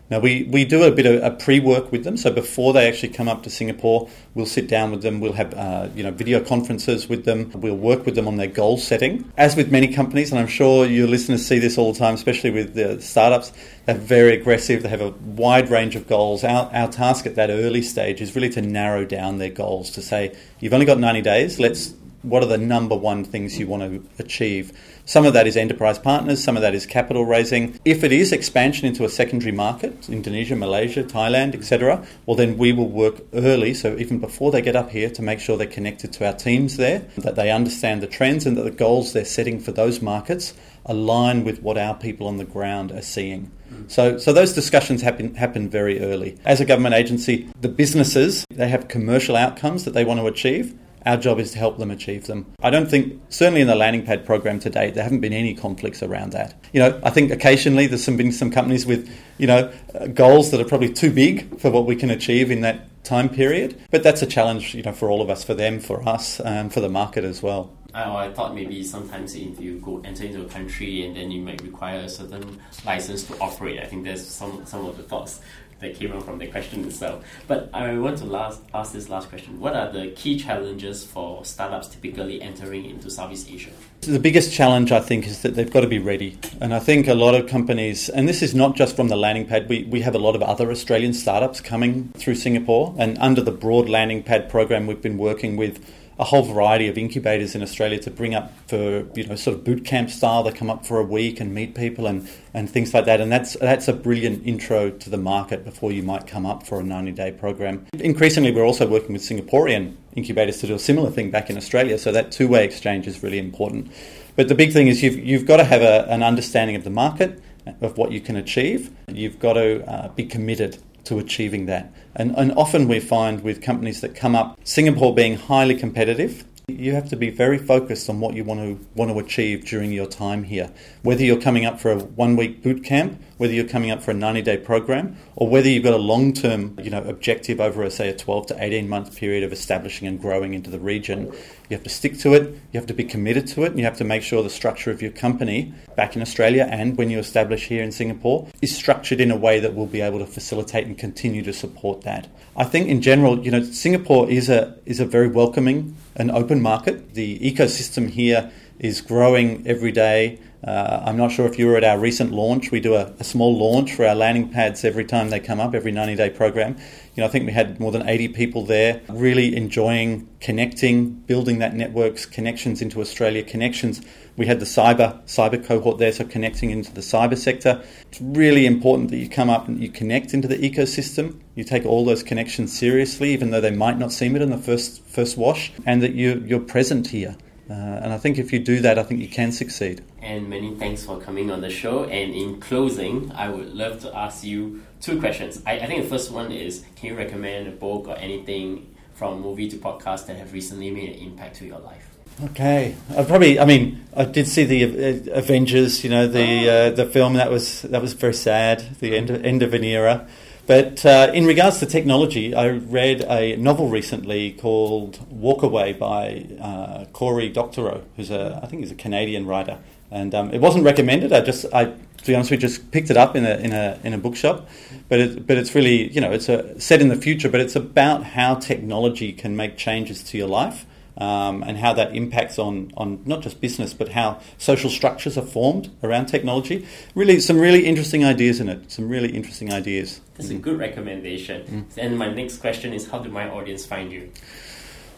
Now, 0.08 0.20
we, 0.20 0.44
we 0.44 0.64
do 0.64 0.84
a 0.84 0.90
bit 0.90 1.06
of 1.06 1.22
a 1.22 1.30
pre 1.36 1.58
work 1.58 1.90
with 1.90 2.04
them. 2.04 2.16
So, 2.16 2.30
before 2.30 2.72
they 2.72 2.88
actually 2.88 3.08
come 3.08 3.28
up 3.28 3.42
to 3.42 3.50
Singapore, 3.50 4.08
we'll 4.34 4.46
sit 4.46 4.68
down 4.68 4.92
with 4.92 5.02
them. 5.02 5.20
We'll 5.20 5.32
have 5.32 5.52
uh, 5.54 5.88
you 5.94 6.02
know, 6.02 6.12
video 6.12 6.40
conferences 6.40 7.08
with 7.08 7.24
them. 7.24 7.50
We'll 7.54 7.76
work 7.76 8.06
with 8.06 8.14
them 8.14 8.28
on 8.28 8.36
their 8.36 8.46
goal 8.46 8.78
setting. 8.78 9.30
As 9.36 9.56
with 9.56 9.72
many 9.72 9.88
companies, 9.88 10.30
and 10.30 10.38
I'm 10.38 10.46
sure 10.46 10.86
your 10.86 11.08
listeners 11.08 11.44
see 11.44 11.58
this 11.58 11.76
all 11.76 11.92
the 11.92 11.98
time, 11.98 12.14
especially 12.14 12.50
with 12.50 12.74
the 12.74 13.00
startups, 13.00 13.52
they're 13.86 13.96
very 13.96 14.34
aggressive. 14.34 14.82
They 14.82 14.88
have 14.88 15.00
a 15.00 15.10
wide 15.10 15.70
range 15.70 15.96
of 15.96 16.06
goals. 16.06 16.44
Our, 16.44 16.70
our 16.72 16.88
task 16.88 17.26
at 17.26 17.34
that 17.34 17.50
early 17.50 17.82
stage 17.82 18.20
is 18.20 18.34
really 18.36 18.50
to 18.50 18.62
narrow 18.62 19.04
down 19.04 19.38
their 19.38 19.50
goals 19.50 19.90
to 19.92 20.02
say, 20.02 20.36
you've 20.60 20.74
only 20.74 20.86
got 20.86 20.98
90 20.98 21.22
days. 21.22 21.58
Let's 21.58 21.94
what 22.26 22.42
are 22.42 22.46
the 22.46 22.58
number 22.58 22.96
one 22.96 23.24
things 23.24 23.58
you 23.58 23.66
want 23.66 23.82
to 23.82 24.22
achieve? 24.22 24.72
Some 25.04 25.24
of 25.24 25.34
that 25.34 25.46
is 25.46 25.56
enterprise 25.56 25.98
partners, 25.98 26.42
some 26.42 26.56
of 26.56 26.62
that 26.62 26.74
is 26.74 26.84
capital 26.84 27.24
raising. 27.24 27.78
If 27.84 28.02
it 28.02 28.10
is 28.10 28.32
expansion 28.32 28.88
into 28.88 29.04
a 29.04 29.08
secondary 29.08 29.52
market, 29.52 30.08
Indonesia, 30.08 30.56
Malaysia, 30.56 31.04
Thailand, 31.04 31.54
etc., 31.54 32.04
well, 32.26 32.36
then 32.36 32.58
we 32.58 32.72
will 32.72 32.88
work 32.88 33.22
early, 33.32 33.72
so 33.72 33.96
even 33.96 34.18
before 34.18 34.50
they 34.50 34.60
get 34.60 34.74
up 34.74 34.90
here, 34.90 35.08
to 35.10 35.22
make 35.22 35.38
sure 35.38 35.56
they're 35.56 35.66
connected 35.66 36.12
to 36.14 36.26
our 36.26 36.32
teams 36.32 36.76
there, 36.76 37.06
that 37.18 37.36
they 37.36 37.52
understand 37.52 38.02
the 38.02 38.08
trends 38.08 38.46
and 38.46 38.56
that 38.56 38.64
the 38.64 38.70
goals 38.70 39.12
they're 39.12 39.24
setting 39.24 39.60
for 39.60 39.70
those 39.70 40.02
markets 40.02 40.54
align 40.86 41.44
with 41.44 41.62
what 41.62 41.78
our 41.78 41.94
people 41.94 42.26
on 42.26 42.36
the 42.38 42.44
ground 42.44 42.90
are 42.92 43.02
seeing. 43.02 43.50
Mm. 43.72 43.90
So, 43.90 44.18
so 44.18 44.32
those 44.32 44.52
discussions 44.52 45.02
happen 45.02 45.34
happen 45.34 45.68
very 45.68 46.00
early. 46.00 46.38
As 46.44 46.60
a 46.60 46.64
government 46.64 46.94
agency, 46.94 47.48
the 47.60 47.68
businesses 47.68 48.44
they 48.50 48.68
have 48.68 48.88
commercial 48.88 49.36
outcomes 49.36 49.84
that 49.84 49.94
they 49.94 50.04
want 50.04 50.20
to 50.20 50.26
achieve, 50.26 50.78
our 51.06 51.16
job 51.16 51.38
is 51.38 51.52
to 51.52 51.58
help 51.58 51.78
them 51.78 51.90
achieve 51.90 52.26
them. 52.26 52.52
I 52.62 52.70
don't 52.70 52.90
think, 52.90 53.22
certainly 53.28 53.60
in 53.60 53.68
the 53.68 53.76
landing 53.76 54.04
pad 54.04 54.26
program 54.26 54.58
to 54.60 54.70
date, 54.70 54.94
there 54.94 55.04
haven't 55.04 55.20
been 55.20 55.32
any 55.32 55.54
conflicts 55.54 56.02
around 56.02 56.32
that. 56.32 56.60
You 56.72 56.80
know, 56.80 57.00
I 57.04 57.10
think 57.10 57.30
occasionally 57.30 57.86
there's 57.86 58.04
some, 58.04 58.16
been 58.16 58.32
some 58.32 58.50
companies 58.50 58.84
with, 58.84 59.08
you 59.38 59.46
know, 59.46 59.72
uh, 59.94 60.08
goals 60.08 60.50
that 60.50 60.60
are 60.60 60.64
probably 60.64 60.92
too 60.92 61.12
big 61.12 61.58
for 61.60 61.70
what 61.70 61.86
we 61.86 61.96
can 61.96 62.10
achieve 62.10 62.50
in 62.50 62.60
that 62.62 63.04
time 63.04 63.28
period. 63.28 63.80
But 63.90 64.02
that's 64.02 64.20
a 64.20 64.26
challenge, 64.26 64.74
you 64.74 64.82
know, 64.82 64.92
for 64.92 65.08
all 65.08 65.22
of 65.22 65.30
us, 65.30 65.44
for 65.44 65.54
them, 65.54 65.78
for 65.78 66.06
us, 66.06 66.40
and 66.40 66.74
for 66.74 66.80
the 66.80 66.88
market 66.88 67.24
as 67.24 67.40
well. 67.40 67.72
I, 67.94 68.26
I 68.26 68.32
thought 68.32 68.54
maybe 68.54 68.82
sometimes 68.82 69.34
if 69.34 69.60
you 69.60 69.78
go 69.78 70.02
enter 70.04 70.24
into 70.24 70.42
a 70.42 70.48
country 70.48 71.06
and 71.06 71.16
then 71.16 71.30
you 71.30 71.40
might 71.40 71.62
require 71.62 72.00
a 72.00 72.08
certain 72.08 72.60
license 72.84 73.22
to 73.28 73.38
operate. 73.38 73.80
I 73.80 73.86
think 73.86 74.04
there's 74.04 74.26
some 74.26 74.66
some 74.66 74.84
of 74.84 74.96
the 74.96 75.02
thoughts 75.02 75.40
that 75.80 75.94
came 75.94 76.12
out 76.12 76.24
from 76.24 76.38
the 76.38 76.46
question 76.46 76.84
itself. 76.84 77.24
But 77.46 77.70
I 77.72 77.96
want 77.98 78.18
to 78.18 78.24
last, 78.24 78.62
ask 78.72 78.92
this 78.92 79.08
last 79.08 79.28
question. 79.28 79.60
What 79.60 79.76
are 79.76 79.92
the 79.92 80.10
key 80.12 80.38
challenges 80.38 81.04
for 81.04 81.44
startups 81.44 81.88
typically 81.88 82.40
entering 82.40 82.86
into 82.86 83.10
Southeast 83.10 83.50
Asia? 83.50 83.70
The 84.00 84.18
biggest 84.18 84.52
challenge, 84.52 84.92
I 84.92 85.00
think, 85.00 85.26
is 85.26 85.42
that 85.42 85.54
they've 85.54 85.70
got 85.70 85.80
to 85.80 85.88
be 85.88 85.98
ready. 85.98 86.38
And 86.60 86.72
I 86.72 86.78
think 86.78 87.08
a 87.08 87.14
lot 87.14 87.34
of 87.34 87.46
companies, 87.46 88.08
and 88.08 88.28
this 88.28 88.42
is 88.42 88.54
not 88.54 88.76
just 88.76 88.96
from 88.96 89.08
the 89.08 89.16
landing 89.16 89.46
pad, 89.46 89.68
we, 89.68 89.84
we 89.84 90.00
have 90.00 90.14
a 90.14 90.18
lot 90.18 90.34
of 90.34 90.42
other 90.42 90.70
Australian 90.70 91.12
startups 91.12 91.60
coming 91.60 92.10
through 92.16 92.36
Singapore. 92.36 92.94
And 92.98 93.18
under 93.18 93.42
the 93.42 93.52
broad 93.52 93.88
landing 93.88 94.22
pad 94.22 94.48
program, 94.48 94.86
we've 94.86 95.02
been 95.02 95.18
working 95.18 95.56
with 95.56 95.84
a 96.18 96.24
whole 96.24 96.42
variety 96.42 96.88
of 96.88 96.96
incubators 96.96 97.54
in 97.54 97.62
Australia 97.62 97.98
to 97.98 98.10
bring 98.10 98.34
up 98.34 98.52
for 98.68 99.06
you 99.14 99.26
know 99.26 99.36
sort 99.36 99.56
of 99.56 99.64
boot 99.64 99.84
camp 99.84 100.10
style. 100.10 100.42
They 100.42 100.52
come 100.52 100.70
up 100.70 100.86
for 100.86 100.98
a 100.98 101.04
week 101.04 101.40
and 101.40 101.54
meet 101.54 101.74
people 101.74 102.06
and, 102.06 102.28
and 102.54 102.70
things 102.70 102.94
like 102.94 103.04
that. 103.04 103.20
And 103.20 103.30
that's 103.30 103.54
that's 103.54 103.88
a 103.88 103.92
brilliant 103.92 104.46
intro 104.46 104.90
to 104.90 105.10
the 105.10 105.18
market 105.18 105.64
before 105.64 105.92
you 105.92 106.02
might 106.02 106.26
come 106.26 106.46
up 106.46 106.66
for 106.66 106.80
a 106.80 106.82
90 106.82 107.12
day 107.12 107.32
program. 107.32 107.86
Increasingly, 107.98 108.50
we're 108.50 108.64
also 108.64 108.86
working 108.88 109.12
with 109.12 109.22
Singaporean 109.22 109.94
incubators 110.14 110.58
to 110.60 110.66
do 110.66 110.74
a 110.74 110.78
similar 110.78 111.10
thing 111.10 111.30
back 111.30 111.50
in 111.50 111.56
Australia. 111.56 111.98
So 111.98 112.12
that 112.12 112.32
two 112.32 112.48
way 112.48 112.64
exchange 112.64 113.06
is 113.06 113.22
really 113.22 113.38
important. 113.38 113.92
But 114.36 114.48
the 114.48 114.54
big 114.54 114.72
thing 114.72 114.88
is 114.88 115.02
you've 115.02 115.18
you've 115.18 115.46
got 115.46 115.58
to 115.58 115.64
have 115.64 115.82
a, 115.82 116.06
an 116.10 116.22
understanding 116.22 116.76
of 116.76 116.84
the 116.84 116.90
market 116.90 117.42
of 117.80 117.98
what 117.98 118.12
you 118.12 118.20
can 118.20 118.36
achieve. 118.36 118.90
You've 119.08 119.38
got 119.38 119.54
to 119.54 119.84
uh, 119.90 120.08
be 120.08 120.24
committed 120.24 120.78
to 121.06 121.18
achieving 121.18 121.66
that. 121.66 121.92
And, 122.14 122.34
and 122.36 122.52
often 122.52 122.88
we 122.88 123.00
find 123.00 123.42
with 123.42 123.62
companies 123.62 124.00
that 124.00 124.14
come 124.14 124.34
up, 124.34 124.58
Singapore 124.64 125.14
being 125.14 125.36
highly 125.36 125.74
competitive, 125.74 126.44
you 126.68 126.94
have 126.94 127.08
to 127.08 127.14
be 127.14 127.30
very 127.30 127.58
focused 127.58 128.10
on 128.10 128.18
what 128.18 128.34
you 128.34 128.42
want 128.42 128.58
to 128.58 128.86
want 128.96 129.08
to 129.08 129.16
achieve 129.20 129.64
during 129.64 129.92
your 129.92 130.04
time 130.08 130.42
here. 130.42 130.68
Whether 131.02 131.22
you're 131.22 131.40
coming 131.40 131.64
up 131.64 131.78
for 131.78 131.92
a 131.92 131.98
one 132.00 132.34
week 132.34 132.60
boot 132.60 132.82
camp, 132.82 133.22
whether 133.38 133.52
you're 133.52 133.68
coming 133.68 133.92
up 133.92 134.02
for 134.02 134.10
a 134.10 134.14
90 134.14 134.42
day 134.42 134.56
program, 134.56 135.16
or 135.36 135.48
whether 135.48 135.68
you've 135.68 135.84
got 135.84 135.94
a 135.94 135.96
long 136.12 136.32
term 136.32 136.76
you 136.82 136.90
know 136.90 137.04
objective 137.04 137.60
over 137.60 137.84
a, 137.84 137.90
say 137.92 138.08
a 138.08 138.16
12 138.16 138.48
to 138.48 138.56
18 138.60 138.88
month 138.88 139.14
period 139.14 139.44
of 139.44 139.52
establishing 139.52 140.08
and 140.08 140.20
growing 140.20 140.54
into 140.54 140.68
the 140.68 140.80
region, 140.80 141.26
you 141.26 141.76
have 141.76 141.84
to 141.84 141.88
stick 141.88 142.18
to 142.18 142.34
it. 142.34 142.42
You 142.72 142.80
have 142.80 142.86
to 142.86 142.94
be 142.94 143.04
committed 143.04 143.46
to 143.48 143.62
it, 143.62 143.70
and 143.70 143.78
you 143.78 143.84
have 143.84 143.98
to 143.98 144.04
make 144.04 144.24
sure 144.24 144.42
the 144.42 144.50
structure 144.50 144.90
of 144.90 145.00
your 145.00 145.12
company 145.12 145.72
back 145.94 146.16
in 146.16 146.20
Australia 146.20 146.66
and 146.68 146.98
when 146.98 147.10
you 147.10 147.20
establish 147.20 147.68
here 147.68 147.84
in 147.84 147.92
Singapore 147.92 148.48
is 148.60 148.74
structured 148.74 149.20
in 149.20 149.30
a 149.30 149.36
way 149.36 149.60
that 149.60 149.76
will 149.76 149.86
be 149.86 150.00
able 150.00 150.18
to 150.18 150.26
facilitate 150.26 150.88
and 150.88 150.98
continue 150.98 151.44
to 151.44 151.52
support 151.52 152.00
that. 152.00 152.26
I 152.56 152.64
think 152.64 152.88
in 152.88 153.02
general, 153.02 153.38
you 153.38 153.52
know, 153.52 153.62
Singapore 153.62 154.28
is 154.28 154.48
a 154.48 154.76
is 154.84 154.98
a 154.98 155.06
very 155.06 155.28
welcoming 155.28 155.96
and 156.16 156.30
open 156.30 156.60
market. 156.60 157.14
The 157.14 157.38
ecosystem 157.38 158.10
here 158.10 158.50
is 158.78 159.00
growing 159.00 159.66
every 159.66 159.92
day. 159.92 160.40
Uh, 160.66 161.00
I'm 161.06 161.16
not 161.16 161.30
sure 161.30 161.46
if 161.46 161.60
you 161.60 161.68
were 161.68 161.76
at 161.76 161.84
our 161.84 161.96
recent 161.96 162.32
launch. 162.32 162.72
We 162.72 162.80
do 162.80 162.94
a, 162.94 163.12
a, 163.20 163.24
small 163.24 163.56
launch 163.56 163.94
for 163.94 164.04
our 164.04 164.16
landing 164.16 164.48
pads 164.48 164.84
every 164.84 165.04
time 165.04 165.30
they 165.30 165.38
come 165.38 165.60
up, 165.60 165.76
every 165.76 165.92
90 165.92 166.16
day 166.16 166.28
program. 166.28 166.76
You 167.14 167.20
know, 167.20 167.26
I 167.26 167.28
think 167.30 167.46
we 167.46 167.52
had 167.52 167.78
more 167.78 167.92
than 167.92 168.08
80 168.08 168.28
people 168.28 168.64
there, 168.64 169.00
really 169.08 169.54
enjoying 169.54 170.28
connecting, 170.40 171.10
building 171.10 171.60
that 171.60 171.74
networks, 171.74 172.26
connections 172.26 172.82
into 172.82 173.00
Australia, 173.00 173.44
connections. 173.44 174.02
We 174.36 174.46
had 174.46 174.58
the 174.58 174.66
cyber 174.66 175.24
cyber 175.26 175.64
cohort 175.64 175.98
there, 175.98 176.10
so 176.10 176.24
connecting 176.24 176.70
into 176.70 176.92
the 176.92 177.00
cyber 177.00 177.38
sector. 177.38 177.80
It's 178.08 178.20
really 178.20 178.66
important 178.66 179.10
that 179.12 179.18
you 179.18 179.28
come 179.28 179.48
up 179.48 179.68
and 179.68 179.80
you 179.80 179.88
connect 179.88 180.34
into 180.34 180.48
the 180.48 180.58
ecosystem. 180.58 181.40
You 181.54 181.62
take 181.62 181.86
all 181.86 182.04
those 182.04 182.24
connections 182.24 182.76
seriously, 182.76 183.32
even 183.32 183.50
though 183.50 183.60
they 183.60 183.70
might 183.70 183.98
not 183.98 184.10
seem 184.10 184.34
it 184.34 184.42
in 184.42 184.50
the 184.50 184.58
first 184.58 185.00
first 185.06 185.36
wash, 185.36 185.72
and 185.86 186.02
that 186.02 186.14
you 186.14 186.42
you're 186.44 186.58
present 186.58 187.06
here 187.06 187.36
Uh, 187.68 187.72
and 187.72 188.12
I 188.12 188.18
think 188.18 188.38
if 188.38 188.52
you 188.52 188.60
do 188.60 188.80
that, 188.80 188.98
I 188.98 189.02
think 189.02 189.20
you 189.20 189.28
can 189.28 189.50
succeed. 189.50 190.04
And 190.22 190.48
many 190.48 190.74
thanks 190.76 191.04
for 191.04 191.20
coming 191.20 191.50
on 191.50 191.60
the 191.60 191.70
show. 191.70 192.04
And 192.04 192.32
in 192.32 192.60
closing, 192.60 193.32
I 193.32 193.48
would 193.48 193.74
love 193.74 194.00
to 194.02 194.16
ask 194.16 194.44
you 194.44 194.82
two 195.00 195.18
questions. 195.18 195.62
I, 195.66 195.80
I 195.80 195.86
think 195.86 196.04
the 196.04 196.08
first 196.08 196.30
one 196.30 196.52
is 196.52 196.84
can 196.94 197.08
you 197.08 197.16
recommend 197.16 197.66
a 197.66 197.72
book 197.72 198.06
or 198.06 198.16
anything 198.16 198.94
from 199.14 199.40
movie 199.40 199.68
to 199.70 199.76
podcast 199.78 200.26
that 200.26 200.36
have 200.36 200.52
recently 200.52 200.90
made 200.90 201.08
an 201.08 201.18
impact 201.18 201.56
to 201.56 201.66
your 201.66 201.80
life? 201.80 202.08
Okay, 202.44 202.94
I 203.16 203.24
probably. 203.24 203.58
I 203.58 203.64
mean, 203.64 204.04
I 204.14 204.26
did 204.26 204.46
see 204.46 204.64
the 204.64 204.84
uh, 204.84 205.38
Avengers. 205.38 206.04
You 206.04 206.10
know, 206.10 206.28
the 206.28 206.68
uh, 206.68 206.90
the 206.90 207.06
film 207.06 207.32
that 207.34 207.50
was 207.50 207.82
that 207.82 208.02
was 208.02 208.12
very 208.12 208.34
sad. 208.34 208.84
The 209.00 209.16
end 209.16 209.30
of, 209.30 209.42
end 209.42 209.62
of 209.62 209.72
an 209.72 209.82
era. 209.82 210.28
But 210.66 211.06
uh, 211.06 211.30
in 211.32 211.46
regards 211.46 211.78
to 211.78 211.86
technology, 211.86 212.52
I 212.52 212.68
read 212.68 213.22
a 213.22 213.56
novel 213.56 213.88
recently 213.88 214.52
called 214.52 215.24
Walk 215.30 215.62
Away 215.62 215.92
by 215.92 216.46
uh, 216.60 217.04
Cory 217.12 217.48
Doctorow, 217.48 218.02
who's 218.16 218.30
a 218.32 218.60
I 218.62 218.66
think 218.66 218.82
he's 218.82 218.90
a 218.90 218.96
Canadian 218.96 219.46
writer, 219.46 219.78
and 220.10 220.34
um, 220.34 220.50
it 220.50 220.60
wasn't 220.60 220.84
recommended. 220.84 221.32
I 221.32 221.40
just 221.40 221.66
I 221.72 221.84
to 221.84 222.26
be 222.26 222.34
honest, 222.34 222.50
we 222.50 222.56
just 222.56 222.90
picked 222.90 223.10
it 223.10 223.16
up 223.16 223.36
in 223.36 223.46
a 223.46 223.54
in 223.58 223.72
a 223.72 224.00
in 224.02 224.12
a 224.12 224.18
bookshop, 224.18 224.68
but 225.08 225.20
it, 225.20 225.46
but 225.46 225.56
it's 225.56 225.72
really 225.76 226.12
you 226.12 226.20
know 226.20 226.32
it's 226.32 226.48
a 226.48 226.78
set 226.80 227.00
in 227.00 227.10
the 227.10 227.16
future, 227.16 227.48
but 227.48 227.60
it's 227.60 227.76
about 227.76 228.24
how 228.24 228.56
technology 228.56 229.32
can 229.32 229.54
make 229.54 229.76
changes 229.76 230.20
to 230.24 230.38
your 230.38 230.48
life 230.48 230.84
um, 231.18 231.62
and 231.62 231.78
how 231.78 231.92
that 231.92 232.14
impacts 232.14 232.58
on, 232.58 232.92
on 232.96 233.22
not 233.24 233.40
just 233.42 233.60
business 233.60 233.94
but 233.94 234.10
how 234.10 234.40
social 234.58 234.90
structures 234.90 235.38
are 235.38 235.42
formed 235.42 235.90
around 236.02 236.26
technology. 236.26 236.86
Really, 237.14 237.40
some 237.40 237.58
really 237.58 237.86
interesting 237.86 238.24
ideas 238.24 238.60
in 238.60 238.68
it. 238.68 238.90
Some 238.90 239.08
really 239.08 239.30
interesting 239.30 239.72
ideas. 239.72 240.20
That's 240.36 240.50
mm. 240.50 240.56
a 240.56 240.58
good 240.58 240.78
recommendation. 240.78 241.86
Mm. 241.96 241.98
And 241.98 242.18
my 242.18 242.28
next 242.32 242.58
question 242.58 242.92
is, 242.92 243.08
how 243.08 243.18
do 243.20 243.30
my 243.30 243.48
audience 243.48 243.86
find 243.86 244.12
you? 244.12 244.30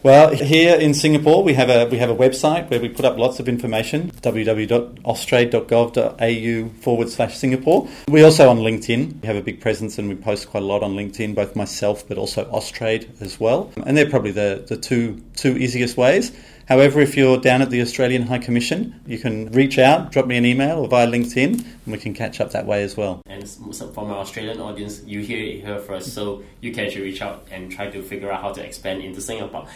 Well, 0.04 0.32
here 0.32 0.76
in 0.76 0.94
Singapore, 0.94 1.42
we 1.42 1.54
have 1.54 1.68
a 1.68 1.86
we 1.86 1.98
have 1.98 2.08
a 2.08 2.14
website 2.14 2.70
where 2.70 2.78
we 2.78 2.88
put 2.88 3.04
up 3.04 3.18
lots 3.18 3.40
of 3.40 3.48
information: 3.48 4.12
www.austrade.gov.au 4.22 6.68
forward 6.80 7.08
slash 7.08 7.36
Singapore. 7.36 7.88
We're 8.06 8.24
also 8.24 8.48
on 8.48 8.58
LinkedIn. 8.58 9.22
We 9.22 9.26
have 9.26 9.34
a 9.34 9.42
big 9.42 9.60
presence 9.60 9.98
and 9.98 10.08
we 10.08 10.14
post 10.14 10.50
quite 10.50 10.62
a 10.62 10.66
lot 10.66 10.84
on 10.84 10.94
LinkedIn, 10.94 11.34
both 11.34 11.56
myself 11.56 12.06
but 12.06 12.16
also 12.16 12.44
Austrade 12.44 13.08
as 13.20 13.40
well. 13.40 13.72
And 13.84 13.96
they're 13.96 14.08
probably 14.08 14.30
the, 14.30 14.64
the 14.68 14.76
two 14.76 15.20
two 15.34 15.58
easiest 15.58 15.96
ways. 15.96 16.30
However, 16.68 17.00
if 17.00 17.16
you're 17.16 17.38
down 17.38 17.62
at 17.62 17.70
the 17.70 17.80
Australian 17.80 18.24
High 18.24 18.38
Commission, 18.38 19.00
you 19.06 19.18
can 19.18 19.50
reach 19.52 19.78
out, 19.78 20.12
drop 20.12 20.26
me 20.26 20.36
an 20.36 20.44
email 20.44 20.80
or 20.80 20.88
via 20.88 21.06
LinkedIn, 21.06 21.54
and 21.54 21.64
we 21.86 21.96
can 21.96 22.12
catch 22.12 22.42
up 22.42 22.50
that 22.50 22.66
way 22.66 22.82
as 22.82 22.94
well. 22.94 23.22
And 23.26 23.48
for 23.48 24.06
my 24.06 24.16
Australian 24.16 24.60
audience, 24.60 25.02
you 25.06 25.20
hear 25.20 25.42
it 25.42 25.64
here 25.64 25.78
first, 25.78 26.12
so 26.12 26.42
you 26.60 26.72
can 26.72 26.84
actually 26.84 27.04
reach 27.04 27.22
out 27.22 27.46
and 27.50 27.72
try 27.72 27.90
to 27.90 28.02
figure 28.02 28.30
out 28.30 28.42
how 28.42 28.52
to 28.52 28.62
expand 28.62 29.02
into 29.02 29.22
Singapore. 29.22 29.66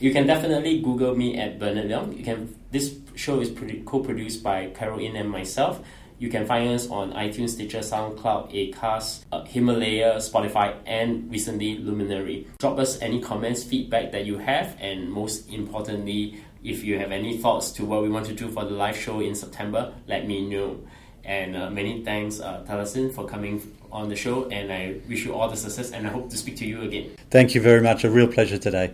You 0.00 0.12
can 0.12 0.26
definitely 0.26 0.80
Google 0.80 1.16
me 1.16 1.36
at 1.38 1.58
Bernard 1.58 1.86
Leong. 1.86 2.16
You 2.16 2.22
can. 2.22 2.54
This 2.70 2.98
show 3.16 3.40
is 3.40 3.50
co-produced 3.84 4.44
by 4.44 4.66
Carol 4.68 5.00
In 5.00 5.16
and 5.16 5.28
myself. 5.28 5.80
You 6.20 6.28
can 6.28 6.46
find 6.46 6.70
us 6.70 6.88
on 6.88 7.12
iTunes, 7.12 7.50
Stitcher, 7.50 7.78
SoundCloud, 7.78 8.52
Acast, 8.52 9.24
uh, 9.32 9.44
Himalaya, 9.44 10.16
Spotify, 10.16 10.76
and 10.86 11.30
recently 11.30 11.78
Luminary. 11.78 12.46
Drop 12.58 12.78
us 12.78 13.00
any 13.00 13.20
comments, 13.20 13.62
feedback 13.62 14.12
that 14.12 14.24
you 14.24 14.38
have, 14.38 14.76
and 14.80 15.10
most 15.10 15.48
importantly, 15.48 16.42
if 16.64 16.82
you 16.82 16.98
have 16.98 17.12
any 17.12 17.38
thoughts 17.38 17.70
to 17.72 17.84
what 17.84 18.02
we 18.02 18.08
want 18.08 18.26
to 18.26 18.34
do 18.34 18.48
for 18.48 18.64
the 18.64 18.70
live 18.70 18.96
show 18.96 19.20
in 19.20 19.34
September, 19.34 19.92
let 20.06 20.26
me 20.26 20.48
know. 20.48 20.80
And 21.24 21.56
uh, 21.56 21.70
many 21.70 22.04
thanks, 22.04 22.40
uh, 22.40 22.64
Taliesin, 22.68 23.12
for 23.12 23.26
coming 23.26 23.62
on 23.92 24.08
the 24.08 24.16
show. 24.16 24.48
And 24.48 24.72
I 24.72 24.96
wish 25.08 25.24
you 25.24 25.34
all 25.34 25.48
the 25.48 25.56
success, 25.56 25.92
and 25.92 26.06
I 26.06 26.10
hope 26.10 26.30
to 26.30 26.36
speak 26.36 26.56
to 26.58 26.66
you 26.66 26.82
again. 26.82 27.16
Thank 27.30 27.54
you 27.54 27.60
very 27.60 27.80
much. 27.80 28.04
A 28.04 28.10
real 28.10 28.28
pleasure 28.28 28.58
today. 28.58 28.92